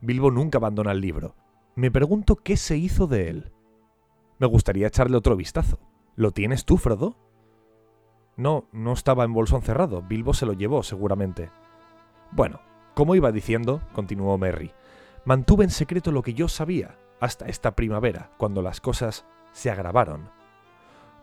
Bilbo 0.00 0.30
nunca 0.30 0.58
abandona 0.58 0.92
el 0.92 1.00
libro. 1.00 1.34
Me 1.74 1.90
pregunto 1.90 2.36
qué 2.36 2.56
se 2.56 2.76
hizo 2.76 3.06
de 3.06 3.28
él. 3.28 3.52
Me 4.38 4.46
gustaría 4.46 4.88
echarle 4.88 5.16
otro 5.16 5.36
vistazo. 5.36 5.78
¿Lo 6.16 6.32
tienes 6.32 6.64
tú, 6.64 6.76
Frodo? 6.76 7.16
No, 8.36 8.68
no 8.72 8.92
estaba 8.92 9.24
en 9.24 9.32
bolsón 9.32 9.62
cerrado. 9.62 10.02
Bilbo 10.02 10.34
se 10.34 10.46
lo 10.46 10.52
llevó, 10.52 10.82
seguramente. 10.82 11.50
Bueno, 12.32 12.60
como 12.94 13.14
iba 13.14 13.32
diciendo, 13.32 13.80
continuó 13.92 14.36
Merry, 14.38 14.72
mantuve 15.24 15.64
en 15.64 15.70
secreto 15.70 16.12
lo 16.12 16.22
que 16.22 16.34
yo 16.34 16.48
sabía 16.48 16.98
hasta 17.20 17.46
esta 17.46 17.76
primavera, 17.76 18.32
cuando 18.36 18.62
las 18.62 18.80
cosas 18.80 19.24
se 19.52 19.70
agravaron. 19.70 20.41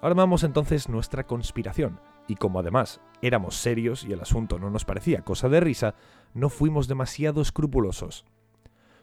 Armamos 0.02 0.46
entonces 0.46 0.88
nuestra 0.88 1.26
conspiración, 1.26 2.00
y 2.28 2.36
como 2.36 2.60
además 2.60 3.02
éramos 3.22 3.56
serios 3.56 4.06
y 4.06 4.14
el 4.14 4.22
asunto 4.22 4.58
no 4.58 4.70
nos 4.70 4.86
parecía 4.86 5.24
cosa 5.24 5.50
de 5.50 5.60
risa, 5.60 5.96
no 6.34 6.50
fuimos 6.50 6.88
demasiado 6.88 7.42
escrupulosos. 7.42 8.26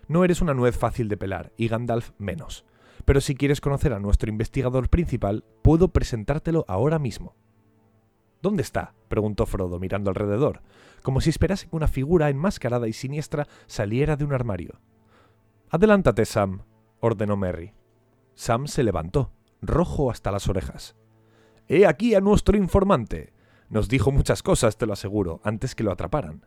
No 0.09 0.24
eres 0.24 0.40
una 0.40 0.54
nuez 0.54 0.78
fácil 0.78 1.09
de 1.09 1.18
pelar, 1.18 1.52
y 1.59 1.68
Gandalf 1.68 2.12
menos. 2.16 2.64
Pero 3.04 3.20
si 3.20 3.35
quieres 3.35 3.61
conocer 3.61 3.92
a 3.92 4.00
nuestro 4.00 4.30
investigador 4.30 4.88
principal, 4.88 5.44
puedo 5.61 5.88
presentártelo 5.88 6.64
ahora 6.66 6.98
mismo. 6.98 7.35
¿Dónde 8.40 8.62
está? 8.62 8.94
preguntó 9.09 9.44
Frodo 9.44 9.78
mirando 9.78 10.09
alrededor, 10.09 10.62
como 11.02 11.20
si 11.20 11.28
esperase 11.28 11.68
que 11.68 11.76
una 11.76 11.88
figura 11.88 12.30
enmascarada 12.30 12.88
y 12.88 12.94
siniestra 12.94 13.48
saliera 13.66 14.16
de 14.16 14.24
un 14.24 14.32
armario. 14.32 14.80
Adelántate, 15.68 16.24
Sam, 16.24 16.62
ordenó 17.00 17.37
Merry. 17.37 17.74
Sam 18.35 18.66
se 18.66 18.82
levantó 18.82 19.36
rojo 19.66 20.11
hasta 20.11 20.31
las 20.33 20.48
orejas. 20.48 20.96
He 21.68 21.87
aquí 21.87 22.14
a 22.14 22.20
nuestro 22.20 22.57
informante. 22.57 23.33
Nos 23.68 23.88
dijo 23.88 24.12
muchas 24.12 24.42
cosas, 24.42 24.76
te 24.76 24.87
lo 24.87 24.92
aseguro, 24.92 25.40
antes 25.42 25.74
que 25.74 25.83
lo 25.83 25.92
atraparan. 25.92 26.46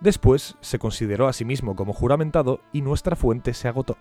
Después 0.00 0.56
se 0.60 0.78
consideró 0.78 1.26
a 1.26 1.32
sí 1.32 1.44
mismo 1.44 1.74
como 1.74 1.92
juramentado 1.92 2.60
y 2.72 2.82
nuestra 2.82 3.16
fuente 3.16 3.54
se 3.54 3.68
agotó. 3.68 3.96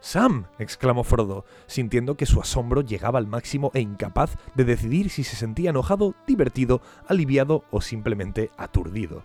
Sam, 0.00 0.46
exclamó 0.58 1.04
Frodo, 1.04 1.44
sintiendo 1.66 2.16
que 2.16 2.26
su 2.26 2.40
asombro 2.40 2.80
llegaba 2.80 3.18
al 3.18 3.26
máximo 3.26 3.70
e 3.74 3.80
incapaz 3.80 4.36
de 4.54 4.64
decidir 4.64 5.10
si 5.10 5.24
se 5.24 5.36
sentía 5.36 5.70
enojado, 5.70 6.14
divertido, 6.26 6.80
aliviado 7.08 7.64
o 7.70 7.80
simplemente 7.80 8.50
aturdido. 8.56 9.24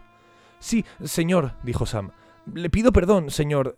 Sí, 0.60 0.86
señor, 1.03 1.53
dijo 1.63 1.86
Sam. 1.86 2.12
Le 2.53 2.69
pido 2.69 2.91
perdón, 2.91 3.29
señor. 3.29 3.77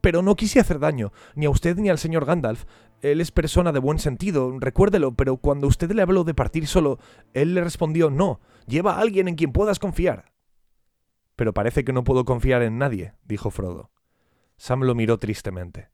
Pero 0.00 0.22
no 0.22 0.36
quise 0.36 0.60
hacer 0.60 0.78
daño, 0.78 1.12
ni 1.34 1.46
a 1.46 1.50
usted 1.50 1.76
ni 1.76 1.88
al 1.88 1.98
señor 1.98 2.24
Gandalf. 2.24 2.64
Él 3.00 3.20
es 3.20 3.30
persona 3.30 3.72
de 3.72 3.78
buen 3.78 3.98
sentido, 3.98 4.58
recuérdelo, 4.58 5.14
pero 5.14 5.36
cuando 5.36 5.66
usted 5.66 5.90
le 5.92 6.02
habló 6.02 6.24
de 6.24 6.34
partir 6.34 6.66
solo, 6.66 6.98
él 7.32 7.54
le 7.54 7.62
respondió 7.62 8.10
no, 8.10 8.40
lleva 8.66 8.94
a 8.94 9.00
alguien 9.00 9.28
en 9.28 9.36
quien 9.36 9.52
puedas 9.52 9.78
confiar. 9.78 10.32
Pero 11.36 11.54
parece 11.54 11.84
que 11.84 11.92
no 11.92 12.04
puedo 12.04 12.24
confiar 12.24 12.62
en 12.62 12.78
nadie, 12.78 13.14
dijo 13.24 13.50
Frodo. 13.50 13.90
Sam 14.56 14.82
lo 14.82 14.94
miró 14.94 15.18
tristemente. 15.18 15.90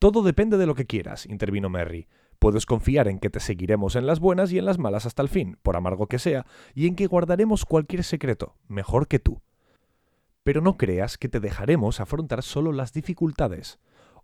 Todo 0.00 0.22
depende 0.22 0.58
de 0.58 0.66
lo 0.66 0.74
que 0.74 0.86
quieras, 0.86 1.26
intervino 1.26 1.70
Merry. 1.70 2.08
Puedes 2.40 2.66
confiar 2.66 3.08
en 3.08 3.18
que 3.18 3.30
te 3.30 3.40
seguiremos 3.40 3.96
en 3.96 4.06
las 4.06 4.20
buenas 4.20 4.52
y 4.52 4.58
en 4.58 4.64
las 4.64 4.78
malas 4.78 5.06
hasta 5.06 5.22
el 5.22 5.28
fin, 5.28 5.58
por 5.62 5.76
amargo 5.76 6.06
que 6.06 6.18
sea, 6.18 6.46
y 6.74 6.86
en 6.86 6.96
que 6.96 7.06
guardaremos 7.06 7.64
cualquier 7.64 8.04
secreto, 8.04 8.56
mejor 8.68 9.08
que 9.08 9.18
tú 9.18 9.40
pero 10.48 10.62
no 10.62 10.78
creas 10.78 11.18
que 11.18 11.28
te 11.28 11.40
dejaremos 11.40 12.00
afrontar 12.00 12.42
solo 12.42 12.72
las 12.72 12.94
dificultades, 12.94 13.78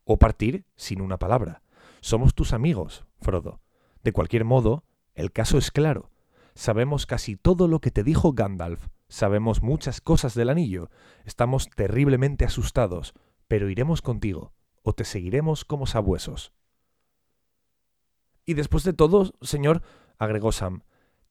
o 0.05 0.17
partir 0.17 0.65
sin 0.75 1.03
una 1.03 1.19
palabra. 1.19 1.61
Somos 2.01 2.35
tus 2.35 2.55
amigos, 2.55 3.05
Frodo. 3.21 3.61
De 4.03 4.13
cualquier 4.15 4.47
modo, 4.47 4.85
el 5.13 5.33
caso 5.33 5.59
es 5.59 5.71
claro. 5.71 6.11
Sabemos 6.55 7.05
casi 7.05 7.37
todo 7.37 7.69
lo 7.69 7.81
que 7.81 7.91
te 7.91 8.03
dijo 8.03 8.33
Gandalf, 8.33 8.89
sabemos 9.07 9.63
muchas 9.63 10.01
cosas 10.01 10.33
del 10.33 10.49
anillo, 10.49 10.89
estamos 11.27 11.69
terriblemente 11.69 12.47
asustados, 12.47 13.13
pero 13.47 13.69
iremos 13.69 14.01
contigo, 14.01 14.55
o 14.83 14.95
te 14.95 15.05
seguiremos 15.05 15.67
como 15.67 15.87
sabuesos. 15.87 16.55
Y 18.47 18.55
después 18.55 18.83
de 18.85 18.95
todo, 18.95 19.35
señor, 19.43 19.83
agregó 20.17 20.53
Sam, 20.53 20.85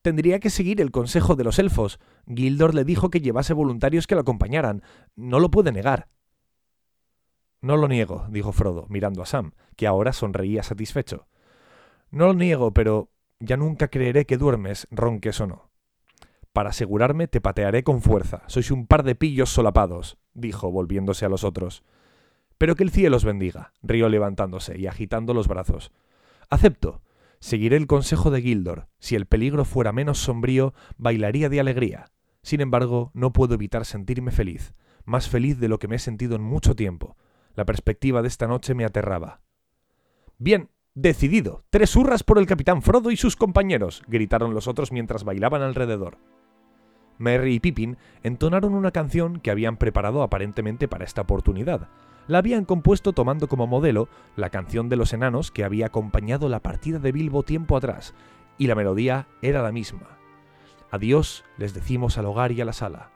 Tendría 0.04 0.42
que 0.42 0.50
seguir 0.50 0.82
el 0.82 0.92
consejo 0.92 1.38
de 1.38 1.46
los 1.46 1.60
elfos. 1.60 1.98
Gildor 2.28 2.76
le 2.76 2.84
dijo 2.84 3.10
que 3.10 3.22
llevase 3.22 3.54
voluntarios 3.54 4.06
que 4.06 4.16
lo 4.16 4.22
acompañaran. 4.22 4.84
No 5.16 5.39
lo 5.39 5.50
puede 5.50 5.72
negar. 5.72 6.10
No 7.62 7.78
lo 7.78 7.88
niego, 7.88 8.28
dijo 8.30 8.52
Frodo, 8.52 8.86
mirando 8.89 9.22
a 9.22 9.26
Sam, 9.26 9.54
que 9.78 9.88
ahora 9.88 10.12
sonreía 10.12 10.62
satisfecho. 10.62 11.28
No 12.12 12.28
lo 12.28 12.34
niego, 12.34 12.74
pero 12.74 13.12
ya 13.39 13.56
nunca 13.56 13.88
creeré 13.88 14.26
que 14.26 14.38
duermes, 14.38 14.89
ronques 14.92 15.39
o 15.39 15.48
no. 15.48 15.72
Para 16.52 16.72
asegurarme, 16.72 17.30
te 17.30 17.39
patearé 17.39 17.86
con 17.86 18.02
fuerza. 18.02 18.44
Sois 18.48 18.72
un 18.72 18.88
par 18.88 19.04
de 19.04 19.16
pillos 19.16 19.52
solapados, 19.52 20.18
dijo, 20.34 20.70
volviéndose 20.70 21.26
a 21.26 21.30
los 21.30 21.46
otros. 21.46 21.82
Pero 22.58 22.76
que 22.76 22.84
el 22.84 22.92
cielo 22.92 23.16
os 23.16 23.24
bendiga, 23.24 23.72
rió 23.82 24.10
levantándose 24.10 24.78
y 24.78 24.88
agitando 24.88 25.34
los 25.34 25.48
brazos. 25.48 25.94
Acepto. 26.50 27.02
Seguiré 27.43 27.75
el 27.75 27.88
consejo 27.88 28.32
de 28.32 28.41
Gildor. 28.41 28.88
Si 28.99 29.15
el 29.15 29.25
peligro 29.25 29.65
fuera 29.65 29.91
menos 29.91 30.17
sombrío, 30.17 30.73
bailaría 30.95 31.49
de 31.49 31.60
alegría. 31.60 32.06
Sin 32.41 32.62
embargo, 32.62 33.12
no 33.13 33.34
puedo 33.34 33.53
evitar 33.56 33.84
sentirme 33.84 34.32
feliz, 34.32 34.73
más 35.03 35.27
feliz 35.27 35.60
de 35.60 35.67
lo 35.67 35.77
que 35.77 35.89
me 35.89 35.97
he 35.97 35.99
sentido 35.99 36.38
en 36.38 36.41
mucho 36.41 36.73
tiempo. 36.73 37.17
La 37.53 37.65
perspectiva 37.65 38.21
de 38.21 38.29
esta 38.29 38.47
noche 38.47 38.75
me 38.75 38.86
aterraba. 38.86 39.41
Bien, 40.38 40.69
decidido. 40.95 41.65
Tres 41.69 41.97
hurras 41.97 42.23
por 42.23 42.38
el 42.38 42.45
capitán 42.45 42.82
Frodo 42.82 43.12
y 43.12 43.17
sus 43.17 43.36
compañeros, 43.36 44.03
gritaron 44.08 44.53
los 44.53 44.69
otros 44.69 44.93
mientras 44.93 45.25
bailaban 45.25 45.63
alrededor. 45.63 46.19
Merry 47.17 47.56
y 47.56 47.60
Pippin 47.60 47.97
entonaron 48.23 48.73
una 48.73 48.91
canción 48.91 49.41
que 49.41 49.51
habían 49.51 49.75
preparado 49.75 50.23
aparentemente 50.23 50.88
para 50.88 51.03
esta 51.03 51.23
oportunidad, 51.23 51.89
la 52.27 52.38
habían 52.38 52.65
compuesto 52.65 53.13
tomando 53.13 53.47
como 53.47 53.67
modelo 53.67 54.07
la 54.36 54.49
canción 54.49 54.89
de 54.89 54.95
los 54.95 55.13
enanos 55.13 55.51
que 55.51 55.63
había 55.63 55.88
acompañado 55.88 56.49
la 56.49 56.62
partida 56.62 56.99
de 56.99 57.12
Bilbo 57.12 57.43
tiempo 57.43 57.77
atrás, 57.77 58.13
y 58.57 58.67
la 58.67 58.75
melodía 58.75 59.27
era 59.41 59.62
la 59.62 59.71
misma. 59.71 60.19
Adiós 60.91 61.43
les 61.57 61.73
decimos 61.73 62.17
al 62.17 62.25
hogar 62.25 62.51
y 62.51 62.62
a 62.62 62.65
la 62.65 62.73
sala. 62.73 63.09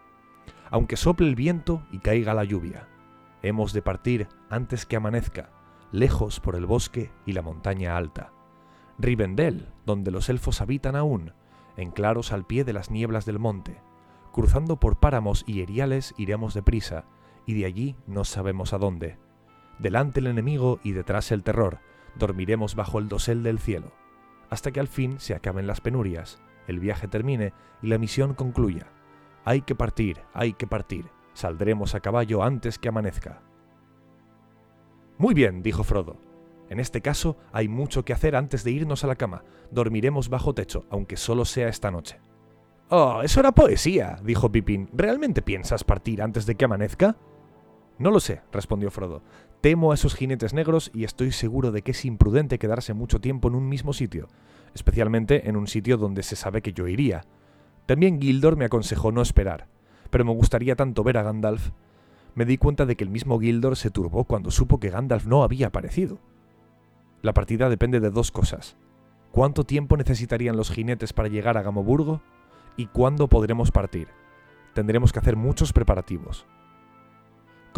Aunque 0.70 0.98
sople 0.98 1.28
el 1.28 1.36
viento 1.36 1.84
y 1.92 2.00
caiga 2.00 2.34
la 2.34 2.44
lluvia, 2.44 2.88
hemos 3.42 3.72
de 3.72 3.82
partir 3.82 4.28
antes 4.50 4.86
que 4.86 4.96
amanezca, 4.96 5.52
lejos 5.92 6.40
por 6.40 6.56
el 6.56 6.66
bosque 6.66 7.12
y 7.26 7.34
la 7.34 7.42
montaña 7.42 7.96
alta. 7.96 8.32
Rivendell, 9.00 9.70
donde 9.86 10.12
los 10.12 10.28
elfos 10.28 10.60
habitan 10.60 10.96
aún, 10.96 11.34
en 11.78 11.92
claros 11.92 12.32
al 12.32 12.46
pie 12.46 12.64
de 12.64 12.74
las 12.74 12.90
nieblas 12.90 13.26
del 13.26 13.40
monte. 13.40 13.80
Cruzando 14.34 14.80
por 14.80 15.00
páramos 15.00 15.44
y 15.48 15.62
eriales 15.62 16.14
iremos 16.18 16.54
deprisa, 16.54 17.06
y 17.48 17.56
de 17.56 17.66
allí 17.66 17.96
no 18.06 18.26
sabemos 18.26 18.74
a 18.74 18.78
dónde. 18.78 19.18
Delante 19.80 20.20
el 20.20 20.28
enemigo 20.28 20.80
y 20.84 20.92
detrás 20.92 21.32
el 21.32 21.42
terror, 21.42 21.80
dormiremos 22.16 22.76
bajo 22.76 23.00
el 23.00 23.08
dosel 23.08 23.42
del 23.42 23.58
cielo, 23.58 23.94
hasta 24.52 24.72
que 24.72 24.80
al 24.80 24.88
fin 24.88 25.20
se 25.20 25.34
acaben 25.34 25.66
las 25.66 25.82
penurias, 25.82 26.40
el 26.68 26.80
viaje 26.80 27.08
termine 27.08 27.54
y 27.82 27.88
la 27.88 27.98
misión 27.98 28.36
concluya. 28.36 28.92
Hay 29.46 29.62
que 29.62 29.76
partir, 29.76 30.20
hay 30.34 30.54
que 30.54 30.68
partir, 30.68 31.06
saldremos 31.34 31.96
a 31.96 32.02
caballo 32.02 32.44
antes 32.44 32.78
que 32.78 32.90
amanezca. 32.90 33.42
Muy 35.18 35.34
bien, 35.34 35.64
dijo 35.64 35.84
Frodo. 35.84 36.18
En 36.70 36.82
este 36.82 37.02
caso 37.02 37.38
hay 37.54 37.70
mucho 37.70 38.04
que 38.04 38.12
hacer 38.12 38.36
antes 38.36 38.66
de 38.66 38.72
irnos 38.72 39.04
a 39.06 39.08
la 39.08 39.16
cama. 39.16 39.44
Dormiremos 39.72 40.28
bajo 40.28 40.54
techo, 40.54 40.86
aunque 40.90 41.16
solo 41.16 41.46
sea 41.46 41.70
esta 41.70 41.92
noche. 41.92 42.20
Oh, 42.90 43.22
eso 43.24 43.40
era 43.40 43.54
poesía, 43.54 44.18
dijo 44.24 44.52
Pippin. 44.52 44.90
¿Realmente 44.94 45.42
piensas 45.42 45.84
partir 45.84 46.22
antes 46.22 46.46
de 46.46 46.56
que 46.56 46.66
amanezca? 46.66 47.18
No 48.00 48.12
lo 48.12 48.20
sé, 48.20 48.42
respondió 48.52 48.92
Frodo. 48.92 49.22
Temo 49.62 49.92
a 49.92 49.96
esos 49.96 50.16
jinetes 50.16 50.54
negros 50.54 50.92
y 50.94 51.04
estoy 51.04 51.32
seguro 51.32 51.72
de 51.72 51.82
que 51.82 51.92
es 51.92 52.06
imprudente 52.06 52.60
quedarse 52.60 52.94
mucho 52.94 53.20
tiempo 53.20 53.48
en 53.48 53.56
un 53.56 53.68
mismo 53.68 53.92
sitio, 53.92 54.28
especialmente 54.76 55.50
en 55.50 55.58
un 55.58 55.68
sitio 55.68 55.98
donde 55.98 56.22
se 56.22 56.36
sabe 56.36 56.62
que 56.62 56.74
yo 56.74 56.88
iría. 56.88 57.26
También 57.88 58.22
Gildor 58.22 58.56
me 58.56 58.66
aconsejó 58.66 59.12
no 59.12 59.22
esperar, 59.22 59.68
pero 60.12 60.26
me 60.26 60.34
gustaría 60.34 60.76
tanto 60.76 61.04
ver 61.04 61.18
a 61.18 61.24
Gandalf. 61.24 61.72
Me 62.36 62.46
di 62.46 62.58
cuenta 62.58 62.86
de 62.86 62.96
que 62.96 63.04
el 63.04 63.10
mismo 63.10 63.40
Gildor 63.40 63.78
se 63.78 63.90
turbó 63.90 64.26
cuando 64.26 64.52
supo 64.52 64.80
que 64.80 64.92
Gandalf 64.92 65.26
no 65.26 65.42
había 65.42 65.68
aparecido. 65.68 66.20
La 67.24 67.34
partida 67.34 67.68
depende 67.68 68.00
de 68.00 68.12
dos 68.12 68.32
cosas. 68.32 68.78
¿Cuánto 69.32 69.64
tiempo 69.64 69.98
necesitarían 69.98 70.56
los 70.56 70.70
jinetes 70.70 71.14
para 71.14 71.30
llegar 71.30 71.58
a 71.58 71.64
Gamoburgo? 71.64 72.22
¿Y 72.76 72.86
cuándo 72.88 73.28
podremos 73.28 73.72
partir? 73.72 74.08
Tendremos 74.76 75.12
que 75.12 75.20
hacer 75.20 75.36
muchos 75.36 75.74
preparativos. 75.74 76.46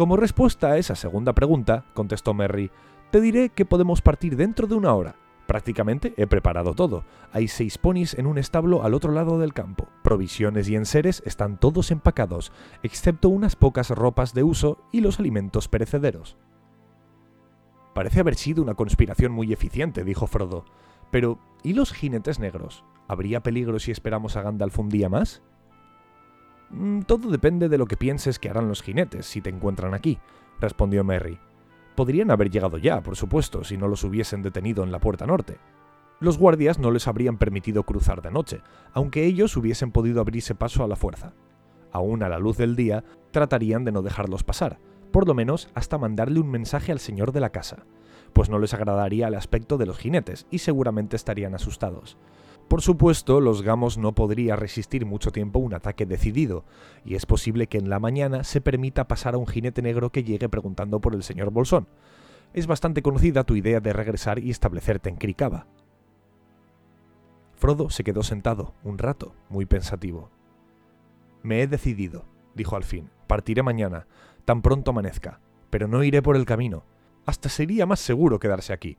Como 0.00 0.16
respuesta 0.16 0.68
a 0.68 0.78
esa 0.78 0.94
segunda 0.94 1.34
pregunta, 1.34 1.84
contestó 1.92 2.32
Merry, 2.32 2.70
te 3.10 3.20
diré 3.20 3.50
que 3.50 3.66
podemos 3.66 4.00
partir 4.00 4.34
dentro 4.34 4.66
de 4.66 4.74
una 4.74 4.94
hora. 4.94 5.16
Prácticamente 5.46 6.14
he 6.16 6.26
preparado 6.26 6.72
todo. 6.72 7.04
Hay 7.34 7.48
seis 7.48 7.76
ponis 7.76 8.14
en 8.14 8.26
un 8.26 8.38
establo 8.38 8.82
al 8.82 8.94
otro 8.94 9.12
lado 9.12 9.38
del 9.38 9.52
campo. 9.52 9.88
Provisiones 10.02 10.70
y 10.70 10.76
enseres 10.76 11.22
están 11.26 11.60
todos 11.60 11.90
empacados, 11.90 12.50
excepto 12.82 13.28
unas 13.28 13.56
pocas 13.56 13.90
ropas 13.90 14.32
de 14.32 14.42
uso 14.42 14.78
y 14.90 15.02
los 15.02 15.20
alimentos 15.20 15.68
perecederos. 15.68 16.38
Parece 17.92 18.20
haber 18.20 18.36
sido 18.36 18.62
una 18.62 18.76
conspiración 18.76 19.32
muy 19.32 19.52
eficiente, 19.52 20.02
dijo 20.02 20.26
Frodo. 20.26 20.64
Pero, 21.10 21.38
¿y 21.62 21.74
los 21.74 21.92
jinetes 21.92 22.38
negros? 22.38 22.84
¿Habría 23.06 23.42
peligro 23.42 23.78
si 23.78 23.90
esperamos 23.90 24.36
a 24.36 24.40
Gandalf 24.40 24.78
un 24.78 24.88
día 24.88 25.10
más? 25.10 25.42
Mm, 26.70 27.00
todo 27.02 27.30
depende 27.30 27.68
de 27.68 27.78
lo 27.78 27.86
que 27.86 27.96
pienses 27.96 28.38
que 28.38 28.48
harán 28.48 28.68
los 28.68 28.82
jinetes 28.82 29.26
si 29.26 29.40
te 29.40 29.50
encuentran 29.50 29.94
aquí, 29.94 30.18
respondió 30.60 31.04
Merry. 31.04 31.38
Podrían 31.96 32.30
haber 32.30 32.50
llegado 32.50 32.78
ya, 32.78 33.02
por 33.02 33.16
supuesto, 33.16 33.64
si 33.64 33.76
no 33.76 33.88
los 33.88 34.04
hubiesen 34.04 34.42
detenido 34.42 34.84
en 34.84 34.92
la 34.92 35.00
puerta 35.00 35.26
norte. 35.26 35.58
Los 36.20 36.38
guardias 36.38 36.78
no 36.78 36.90
les 36.90 37.08
habrían 37.08 37.38
permitido 37.38 37.82
cruzar 37.82 38.22
de 38.22 38.30
noche, 38.30 38.60
aunque 38.92 39.24
ellos 39.24 39.56
hubiesen 39.56 39.90
podido 39.90 40.20
abrirse 40.20 40.54
paso 40.54 40.84
a 40.84 40.88
la 40.88 40.96
fuerza. 40.96 41.32
Aún 41.92 42.22
a 42.22 42.28
la 42.28 42.38
luz 42.38 42.56
del 42.56 42.76
día, 42.76 43.04
tratarían 43.32 43.84
de 43.84 43.92
no 43.92 44.02
dejarlos 44.02 44.44
pasar, 44.44 44.78
por 45.10 45.26
lo 45.26 45.34
menos 45.34 45.68
hasta 45.74 45.98
mandarle 45.98 46.40
un 46.40 46.50
mensaje 46.50 46.92
al 46.92 47.00
señor 47.00 47.32
de 47.32 47.40
la 47.40 47.50
casa, 47.50 47.84
pues 48.32 48.48
no 48.48 48.58
les 48.58 48.74
agradaría 48.74 49.28
el 49.28 49.34
aspecto 49.34 49.76
de 49.76 49.86
los 49.86 49.98
jinetes 49.98 50.46
y 50.50 50.58
seguramente 50.58 51.16
estarían 51.16 51.54
asustados. 51.54 52.16
Por 52.70 52.82
supuesto, 52.82 53.40
los 53.40 53.62
gamos 53.62 53.98
no 53.98 54.14
podría 54.14 54.54
resistir 54.54 55.04
mucho 55.04 55.32
tiempo 55.32 55.58
un 55.58 55.74
ataque 55.74 56.06
decidido, 56.06 56.64
y 57.04 57.16
es 57.16 57.26
posible 57.26 57.66
que 57.66 57.78
en 57.78 57.90
la 57.90 57.98
mañana 57.98 58.44
se 58.44 58.60
permita 58.60 59.08
pasar 59.08 59.34
a 59.34 59.38
un 59.38 59.48
jinete 59.48 59.82
negro 59.82 60.10
que 60.10 60.22
llegue 60.22 60.48
preguntando 60.48 61.00
por 61.00 61.16
el 61.16 61.24
señor 61.24 61.50
Bolsón. 61.50 61.88
Es 62.54 62.68
bastante 62.68 63.02
conocida 63.02 63.42
tu 63.42 63.56
idea 63.56 63.80
de 63.80 63.92
regresar 63.92 64.38
y 64.38 64.50
establecerte 64.50 65.08
en 65.08 65.16
Cricaba. 65.16 65.66
Frodo 67.56 67.90
se 67.90 68.04
quedó 68.04 68.22
sentado, 68.22 68.72
un 68.84 68.98
rato, 68.98 69.34
muy 69.48 69.66
pensativo. 69.66 70.30
Me 71.42 71.62
he 71.62 71.66
decidido, 71.66 72.24
dijo 72.54 72.76
al 72.76 72.84
fin. 72.84 73.10
Partiré 73.26 73.64
mañana, 73.64 74.06
tan 74.44 74.62
pronto 74.62 74.92
amanezca, 74.92 75.40
pero 75.70 75.88
no 75.88 76.04
iré 76.04 76.22
por 76.22 76.36
el 76.36 76.44
camino. 76.44 76.84
Hasta 77.26 77.48
sería 77.48 77.84
más 77.84 77.98
seguro 77.98 78.38
quedarse 78.38 78.72
aquí. 78.72 78.96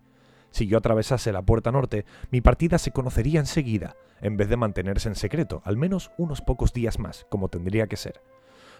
Si 0.51 0.67
yo 0.67 0.77
atravesase 0.77 1.31
la 1.31 1.41
puerta 1.41 1.71
norte, 1.71 2.05
mi 2.29 2.41
partida 2.41 2.77
se 2.77 2.91
conocería 2.91 3.39
enseguida, 3.39 3.95
en 4.21 4.37
vez 4.37 4.49
de 4.49 4.57
mantenerse 4.57 5.09
en 5.09 5.15
secreto, 5.15 5.61
al 5.65 5.77
menos 5.77 6.11
unos 6.17 6.41
pocos 6.41 6.73
días 6.73 6.99
más, 6.99 7.25
como 7.29 7.49
tendría 7.49 7.87
que 7.87 7.97
ser. 7.97 8.21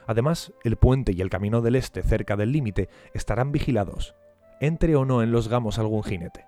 Además, 0.05 0.53
el 0.63 0.75
puente 0.75 1.13
y 1.13 1.21
el 1.21 1.29
camino 1.29 1.61
del 1.61 1.75
este 1.75 2.03
cerca 2.03 2.35
del 2.35 2.51
límite 2.51 2.89
estarán 3.13 3.51
vigilados, 3.51 4.15
entre 4.59 4.95
o 4.95 5.05
no 5.05 5.23
en 5.23 5.31
los 5.31 5.47
gamos 5.47 5.79
algún 5.79 6.03
jinete. 6.03 6.45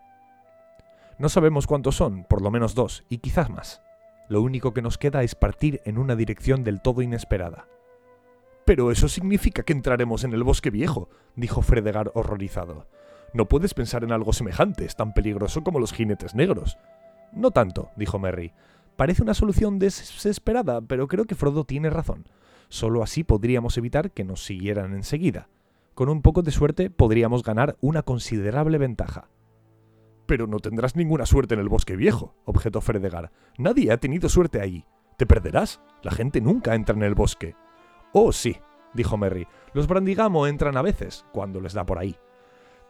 No 1.17 1.29
sabemos 1.29 1.67
cuántos 1.67 1.95
son, 1.95 2.25
por 2.25 2.41
lo 2.41 2.51
menos 2.51 2.75
dos, 2.75 3.03
y 3.09 3.19
quizás 3.19 3.49
más. 3.49 3.81
Lo 4.27 4.41
único 4.41 4.73
que 4.73 4.81
nos 4.81 4.97
queda 4.97 5.23
es 5.23 5.35
partir 5.35 5.81
en 5.85 5.97
una 5.97 6.15
dirección 6.15 6.63
del 6.63 6.81
todo 6.81 7.01
inesperada. 7.01 7.67
Pero 8.65 8.91
eso 8.91 9.07
significa 9.07 9.63
que 9.63 9.73
entraremos 9.73 10.23
en 10.23 10.33
el 10.33 10.43
bosque 10.43 10.69
viejo, 10.69 11.09
dijo 11.35 11.61
Fredegar 11.61 12.11
horrorizado. 12.13 12.87
No 13.33 13.47
puedes 13.47 13.73
pensar 13.73 14.03
en 14.03 14.11
algo 14.11 14.31
semejante, 14.31 14.85
es 14.85 14.95
tan 14.95 15.13
peligroso 15.13 15.63
como 15.63 15.79
los 15.79 15.91
jinetes 15.91 16.35
negros. 16.35 16.77
No 17.31 17.49
tanto, 17.49 17.89
dijo 17.95 18.19
Merry. 18.19 18.53
Parece 18.95 19.23
una 19.23 19.33
solución 19.33 19.79
desesperada, 19.79 20.81
pero 20.81 21.07
creo 21.07 21.25
que 21.25 21.33
Frodo 21.33 21.65
tiene 21.65 21.89
razón. 21.89 22.25
Solo 22.69 23.01
así 23.01 23.23
podríamos 23.23 23.75
evitar 23.77 24.11
que 24.11 24.23
nos 24.23 24.45
siguieran 24.45 24.93
enseguida. 24.93 25.49
Con 25.95 26.09
un 26.09 26.21
poco 26.21 26.43
de 26.43 26.51
suerte 26.51 26.91
podríamos 26.91 27.41
ganar 27.41 27.75
una 27.81 28.03
considerable 28.03 28.77
ventaja. 28.77 29.29
Pero 30.27 30.45
no 30.45 30.59
tendrás 30.59 30.95
ninguna 30.95 31.25
suerte 31.25 31.55
en 31.55 31.59
el 31.59 31.69
bosque 31.69 31.95
viejo, 31.95 32.35
objetó 32.45 32.81
Fredegar. 32.81 33.31
Nadie 33.57 33.91
ha 33.91 33.97
tenido 33.97 34.29
suerte 34.29 34.61
allí. 34.61 34.85
Te 35.17 35.25
perderás. 35.25 35.81
La 36.03 36.11
gente 36.11 36.39
nunca 36.39 36.75
entra 36.75 36.95
en 36.95 37.03
el 37.03 37.15
bosque. 37.15 37.55
Oh, 38.13 38.31
sí, 38.31 38.57
dijo 38.93 39.17
Merry. 39.17 39.47
Los 39.73 39.87
Brandigamo 39.87 40.45
entran 40.45 40.77
a 40.77 40.83
veces, 40.83 41.25
cuando 41.33 41.59
les 41.59 41.73
da 41.73 41.83
por 41.83 41.97
ahí 41.97 42.15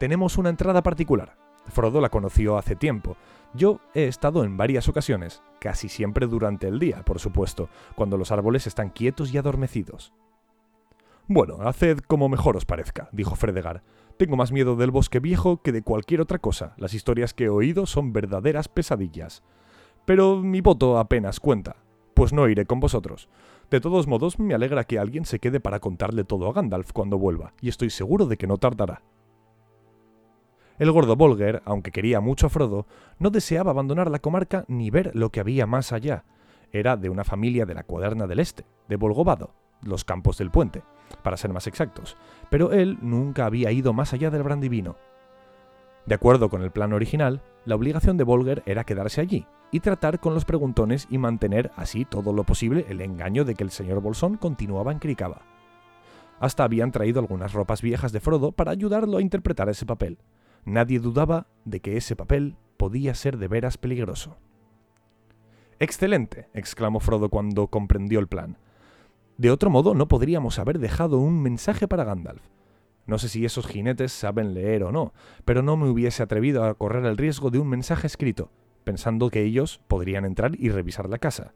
tenemos 0.04 0.38
una 0.38 0.50
entrada 0.50 0.84
particular. 0.84 1.38
Frodo 1.68 2.02
la 2.02 2.10
conoció 2.10 2.58
hace 2.58 2.76
tiempo. 2.76 3.16
Yo 3.54 3.80
he 3.94 4.04
estado 4.08 4.44
en 4.44 4.58
varias 4.58 4.90
ocasiones, 4.90 5.42
casi 5.62 5.88
siempre 5.88 6.28
durante 6.28 6.68
el 6.68 6.78
día, 6.78 7.06
por 7.06 7.20
supuesto, 7.20 7.70
cuando 7.96 8.18
los 8.18 8.30
árboles 8.30 8.68
están 8.68 8.90
quietos 8.90 9.34
y 9.34 9.38
adormecidos. 9.38 10.12
Bueno, 11.30 11.62
haced 11.62 12.00
como 12.00 12.28
mejor 12.28 12.58
os 12.58 12.66
parezca, 12.66 13.08
dijo 13.14 13.38
Fredegar. 13.38 13.82
Tengo 14.18 14.36
más 14.36 14.52
miedo 14.52 14.76
del 14.76 14.92
bosque 14.92 15.22
viejo 15.22 15.62
que 15.62 15.72
de 15.72 15.84
cualquier 15.84 16.20
otra 16.20 16.40
cosa. 16.40 16.74
Las 16.76 16.94
historias 16.94 17.34
que 17.34 17.46
he 17.46 17.50
oído 17.50 17.86
son 17.86 18.12
verdaderas 18.12 18.68
pesadillas. 18.68 19.42
Pero 20.04 20.42
mi 20.42 20.60
voto 20.60 20.98
apenas 20.98 21.40
cuenta, 21.40 21.78
pues 22.14 22.34
no 22.34 22.50
iré 22.50 22.66
con 22.66 22.82
vosotros. 22.82 23.30
De 23.72 23.80
todos 23.80 24.08
modos, 24.08 24.38
me 24.38 24.54
alegra 24.54 24.84
que 24.84 25.00
alguien 25.00 25.24
se 25.24 25.40
quede 25.40 25.62
para 25.62 25.80
contarle 25.80 26.26
todo 26.26 26.50
a 26.50 26.52
Gandalf 26.52 26.92
cuando 26.92 27.18
vuelva, 27.18 27.54
y 27.62 27.70
estoy 27.70 27.90
seguro 27.90 28.26
de 28.26 28.36
que 28.36 28.48
no 28.48 28.58
tardará. 28.58 29.02
El 30.84 30.92
gordo 30.92 31.16
Bolger, 31.16 31.62
aunque 31.64 31.92
quería 31.92 32.20
mucho 32.20 32.48
a 32.48 32.50
Frodo, 32.50 32.88
no 33.18 33.30
deseaba 33.30 33.72
abandonar 33.72 34.12
la 34.12 34.20
comarca 34.20 34.66
ni 34.68 34.90
ver 34.90 35.16
lo 35.16 35.30
que 35.30 35.40
había 35.40 35.66
más 35.66 35.94
allá. 35.94 36.26
Era 36.74 36.98
de 36.98 37.08
una 37.08 37.24
familia 37.24 37.66
de 37.66 37.74
la 37.74 37.84
Cuaderna 37.84 38.28
del 38.28 38.42
Este, 38.42 38.66
de 38.90 38.98
Volgovado, 38.98 39.54
los 39.82 40.04
campos 40.04 40.38
del 40.40 40.52
puente, 40.52 40.84
para 41.24 41.38
ser 41.38 41.54
más 41.54 41.68
exactos, 41.68 42.18
pero 42.50 42.74
él 42.74 42.98
nunca 43.02 43.46
había 43.46 43.72
ido 43.72 43.94
más 43.94 44.12
allá 44.12 44.30
del 44.30 44.44
Brandivino. 44.44 44.98
De 46.06 46.16
acuerdo 46.16 46.50
con 46.50 46.62
el 46.62 46.72
plan 46.72 46.92
original, 46.92 47.42
la 47.64 47.76
obligación 47.76 48.18
de 48.18 48.26
Bolger 48.26 48.62
era 48.66 48.84
quedarse 48.84 49.22
allí 49.22 49.48
y 49.72 49.80
tratar 49.80 50.20
con 50.20 50.34
los 50.34 50.44
preguntones 50.44 51.08
y 51.10 51.18
mantener 51.18 51.72
así 51.78 52.04
todo 52.04 52.34
lo 52.34 52.44
posible 52.44 52.86
el 52.90 53.00
engaño 53.00 53.46
de 53.46 53.56
que 53.56 53.64
el 53.64 53.72
señor 53.72 54.02
Bolsón 54.02 54.36
continuaba 54.36 54.92
en 54.92 55.00
Cricaba. 55.00 55.44
Hasta 56.42 56.66
habían 56.66 56.92
traído 56.92 57.22
algunas 57.22 57.54
ropas 57.54 57.82
viejas 57.82 58.12
de 58.12 58.20
Frodo 58.20 58.52
para 58.52 58.72
ayudarlo 58.72 59.18
a 59.18 59.22
interpretar 59.22 59.70
ese 59.70 59.86
papel, 59.86 60.18
Nadie 60.66 61.00
dudaba 61.00 61.48
de 61.66 61.80
que 61.80 61.98
ese 61.98 62.16
papel 62.16 62.56
podía 62.78 63.16
ser 63.16 63.38
de 63.38 63.48
veras 63.48 63.78
peligroso. 63.78 64.38
Excelente, 65.80 66.48
exclamó 66.54 67.00
Frodo 67.00 67.30
cuando 67.30 67.68
comprendió 67.68 68.20
el 68.20 68.28
plan. 68.28 68.58
De 69.38 69.52
otro 69.52 69.70
modo 69.70 69.94
no 69.96 70.08
podríamos 70.08 70.60
haber 70.60 70.80
dejado 70.80 71.18
un 71.18 71.42
mensaje 71.42 71.88
para 71.88 72.04
Gandalf. 72.04 72.42
No 73.06 73.18
sé 73.18 73.28
si 73.28 73.44
esos 73.44 73.68
jinetes 73.68 74.14
saben 74.14 74.54
leer 74.54 74.84
o 74.84 74.92
no, 74.92 75.14
pero 75.44 75.62
no 75.62 75.76
me 75.76 75.90
hubiese 75.90 76.24
atrevido 76.24 76.64
a 76.64 76.74
correr 76.76 77.06
el 77.06 77.18
riesgo 77.18 77.50
de 77.50 77.60
un 77.60 77.68
mensaje 77.68 78.08
escrito, 78.08 78.52
pensando 78.86 79.30
que 79.30 79.42
ellos 79.42 79.82
podrían 79.88 80.24
entrar 80.24 80.54
y 80.58 80.70
revisar 80.70 81.10
la 81.10 81.18
casa. 81.18 81.54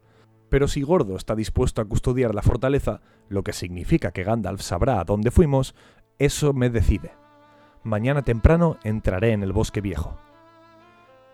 Pero 0.50 0.68
si 0.68 0.82
Gordo 0.82 1.16
está 1.16 1.34
dispuesto 1.34 1.80
a 1.80 1.84
custodiar 1.86 2.34
la 2.34 2.42
fortaleza, 2.42 3.00
lo 3.28 3.42
que 3.42 3.52
significa 3.52 4.12
que 4.12 4.24
Gandalf 4.24 4.60
sabrá 4.60 5.00
a 5.00 5.04
dónde 5.04 5.30
fuimos, 5.30 5.74
eso 6.18 6.52
me 6.52 6.68
decide. 6.68 7.12
Mañana 7.82 8.22
temprano 8.22 8.76
entraré 8.82 9.32
en 9.32 9.42
el 9.42 9.52
bosque 9.52 9.80
viejo. 9.80 10.16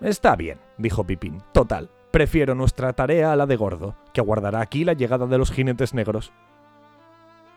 Está 0.01 0.37
bien, 0.37 0.59
dijo 0.79 1.05
Pipín. 1.05 1.43
Total, 1.53 1.91
prefiero 2.11 2.55
nuestra 2.55 2.93
tarea 2.93 3.33
a 3.33 3.37
la 3.37 3.47
de 3.47 3.57
Gordo, 3.57 3.97
que 4.13 4.21
aguardará 4.21 4.61
aquí 4.61 4.85
la 4.85 4.93
llegada 4.93 5.27
de 5.27 5.39
los 5.39 5.51
jinetes 5.51 5.95
negros. 5.95 6.33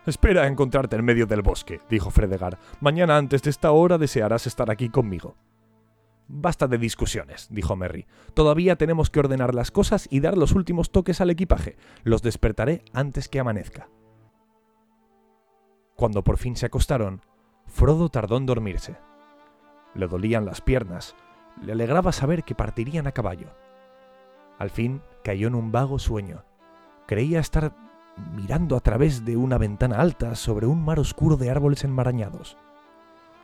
Espera 0.06 0.44
a 0.44 0.46
encontrarte 0.46 0.96
en 0.96 1.04
medio 1.04 1.26
del 1.26 1.42
bosque, 1.42 1.80
dijo 1.90 2.10
Fredegar. 2.10 2.58
Mañana 2.80 3.18
antes 3.18 3.42
de 3.42 3.50
esta 3.50 3.72
hora 3.72 3.98
desearás 3.98 4.46
estar 4.46 4.70
aquí 4.70 4.88
conmigo. 4.88 5.36
Basta 6.28 6.66
de 6.66 6.78
discusiones, 6.78 7.48
dijo 7.50 7.76
Merry. 7.76 8.06
Todavía 8.34 8.76
tenemos 8.76 9.10
que 9.10 9.20
ordenar 9.20 9.54
las 9.54 9.70
cosas 9.70 10.06
y 10.10 10.20
dar 10.20 10.36
los 10.36 10.52
últimos 10.52 10.90
toques 10.90 11.20
al 11.20 11.30
equipaje. 11.30 11.76
Los 12.04 12.22
despertaré 12.22 12.84
antes 12.92 13.28
que 13.28 13.40
amanezca. 13.40 13.88
Cuando 15.94 16.22
por 16.22 16.36
fin 16.36 16.54
se 16.54 16.66
acostaron, 16.66 17.22
Frodo 17.68 18.08
tardó 18.08 18.36
en 18.36 18.46
dormirse. 18.46 18.96
Le 19.94 20.06
dolían 20.06 20.44
las 20.44 20.60
piernas, 20.60 21.14
le 21.62 21.72
alegraba 21.72 22.12
saber 22.12 22.44
que 22.44 22.54
partirían 22.54 23.06
a 23.06 23.12
caballo. 23.12 23.48
Al 24.58 24.70
fin 24.70 25.02
cayó 25.22 25.48
en 25.48 25.54
un 25.54 25.70
vago 25.70 25.98
sueño. 25.98 26.44
Creía 27.06 27.40
estar 27.40 27.74
mirando 28.34 28.76
a 28.76 28.80
través 28.80 29.24
de 29.24 29.36
una 29.36 29.58
ventana 29.58 30.00
alta 30.00 30.34
sobre 30.34 30.66
un 30.66 30.84
mar 30.84 30.98
oscuro 30.98 31.36
de 31.36 31.50
árboles 31.50 31.84
enmarañados. 31.84 32.56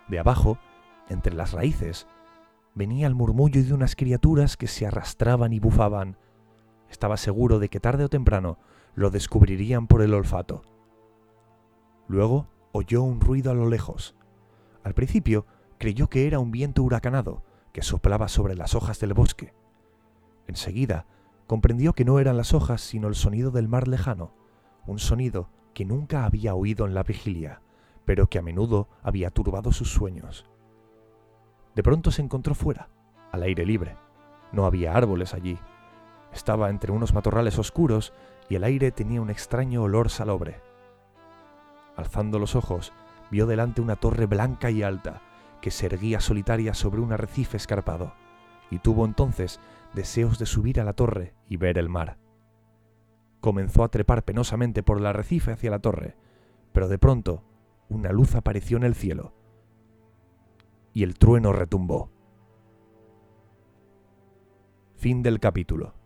De 0.08 0.18
abajo, 0.18 0.58
entre 1.08 1.34
las 1.34 1.52
raíces, 1.52 2.06
venía 2.74 3.06
el 3.06 3.14
murmullo 3.14 3.62
de 3.62 3.72
unas 3.72 3.94
criaturas 3.94 4.56
que 4.56 4.66
se 4.66 4.86
arrastraban 4.86 5.52
y 5.52 5.60
bufaban. 5.60 6.16
Estaba 6.90 7.16
seguro 7.16 7.58
de 7.58 7.68
que 7.68 7.80
tarde 7.80 8.04
o 8.04 8.08
temprano 8.08 8.58
lo 8.94 9.10
descubrirían 9.10 9.86
por 9.86 10.02
el 10.02 10.14
olfato. 10.14 10.62
Luego 12.08 12.48
oyó 12.76 13.04
un 13.04 13.20
ruido 13.20 13.52
a 13.52 13.54
lo 13.54 13.68
lejos. 13.68 14.16
Al 14.82 14.94
principio 14.94 15.46
creyó 15.78 16.10
que 16.10 16.26
era 16.26 16.40
un 16.40 16.50
viento 16.50 16.82
huracanado 16.82 17.44
que 17.72 17.82
soplaba 17.82 18.26
sobre 18.26 18.56
las 18.56 18.74
hojas 18.74 18.98
del 18.98 19.14
bosque. 19.14 19.54
Enseguida 20.48 21.06
comprendió 21.46 21.92
que 21.92 22.04
no 22.04 22.18
eran 22.18 22.36
las 22.36 22.52
hojas 22.52 22.80
sino 22.80 23.06
el 23.06 23.14
sonido 23.14 23.52
del 23.52 23.68
mar 23.68 23.86
lejano, 23.86 24.32
un 24.86 24.98
sonido 24.98 25.50
que 25.72 25.84
nunca 25.84 26.24
había 26.24 26.56
oído 26.56 26.84
en 26.84 26.94
la 26.94 27.04
vigilia, 27.04 27.60
pero 28.04 28.26
que 28.26 28.40
a 28.40 28.42
menudo 28.42 28.88
había 29.04 29.30
turbado 29.30 29.70
sus 29.70 29.92
sueños. 29.92 30.44
De 31.76 31.82
pronto 31.84 32.10
se 32.10 32.22
encontró 32.22 32.56
fuera, 32.56 32.88
al 33.30 33.44
aire 33.44 33.64
libre. 33.64 33.96
No 34.50 34.66
había 34.66 34.96
árboles 34.96 35.32
allí. 35.32 35.58
Estaba 36.32 36.70
entre 36.70 36.90
unos 36.90 37.14
matorrales 37.14 37.56
oscuros 37.56 38.12
y 38.48 38.56
el 38.56 38.64
aire 38.64 38.90
tenía 38.90 39.22
un 39.22 39.30
extraño 39.30 39.84
olor 39.84 40.10
salobre. 40.10 40.73
Alzando 41.96 42.38
los 42.38 42.56
ojos, 42.56 42.92
vio 43.30 43.46
delante 43.46 43.80
una 43.80 43.96
torre 43.96 44.26
blanca 44.26 44.70
y 44.70 44.82
alta, 44.82 45.22
que 45.60 45.70
se 45.70 45.86
erguía 45.86 46.20
solitaria 46.20 46.74
sobre 46.74 47.00
un 47.00 47.12
arrecife 47.12 47.56
escarpado, 47.56 48.12
y 48.70 48.78
tuvo 48.78 49.04
entonces 49.04 49.60
deseos 49.94 50.38
de 50.38 50.46
subir 50.46 50.80
a 50.80 50.84
la 50.84 50.92
torre 50.92 51.34
y 51.48 51.56
ver 51.56 51.78
el 51.78 51.88
mar. 51.88 52.18
Comenzó 53.40 53.84
a 53.84 53.88
trepar 53.88 54.24
penosamente 54.24 54.82
por 54.82 54.98
el 54.98 55.06
arrecife 55.06 55.52
hacia 55.52 55.70
la 55.70 55.78
torre, 55.78 56.16
pero 56.72 56.88
de 56.88 56.98
pronto 56.98 57.44
una 57.88 58.12
luz 58.12 58.34
apareció 58.34 58.76
en 58.76 58.84
el 58.84 58.94
cielo, 58.94 59.34
y 60.92 61.02
el 61.02 61.18
trueno 61.18 61.52
retumbó. 61.52 62.10
Fin 64.96 65.22
del 65.22 65.40
capítulo. 65.40 66.03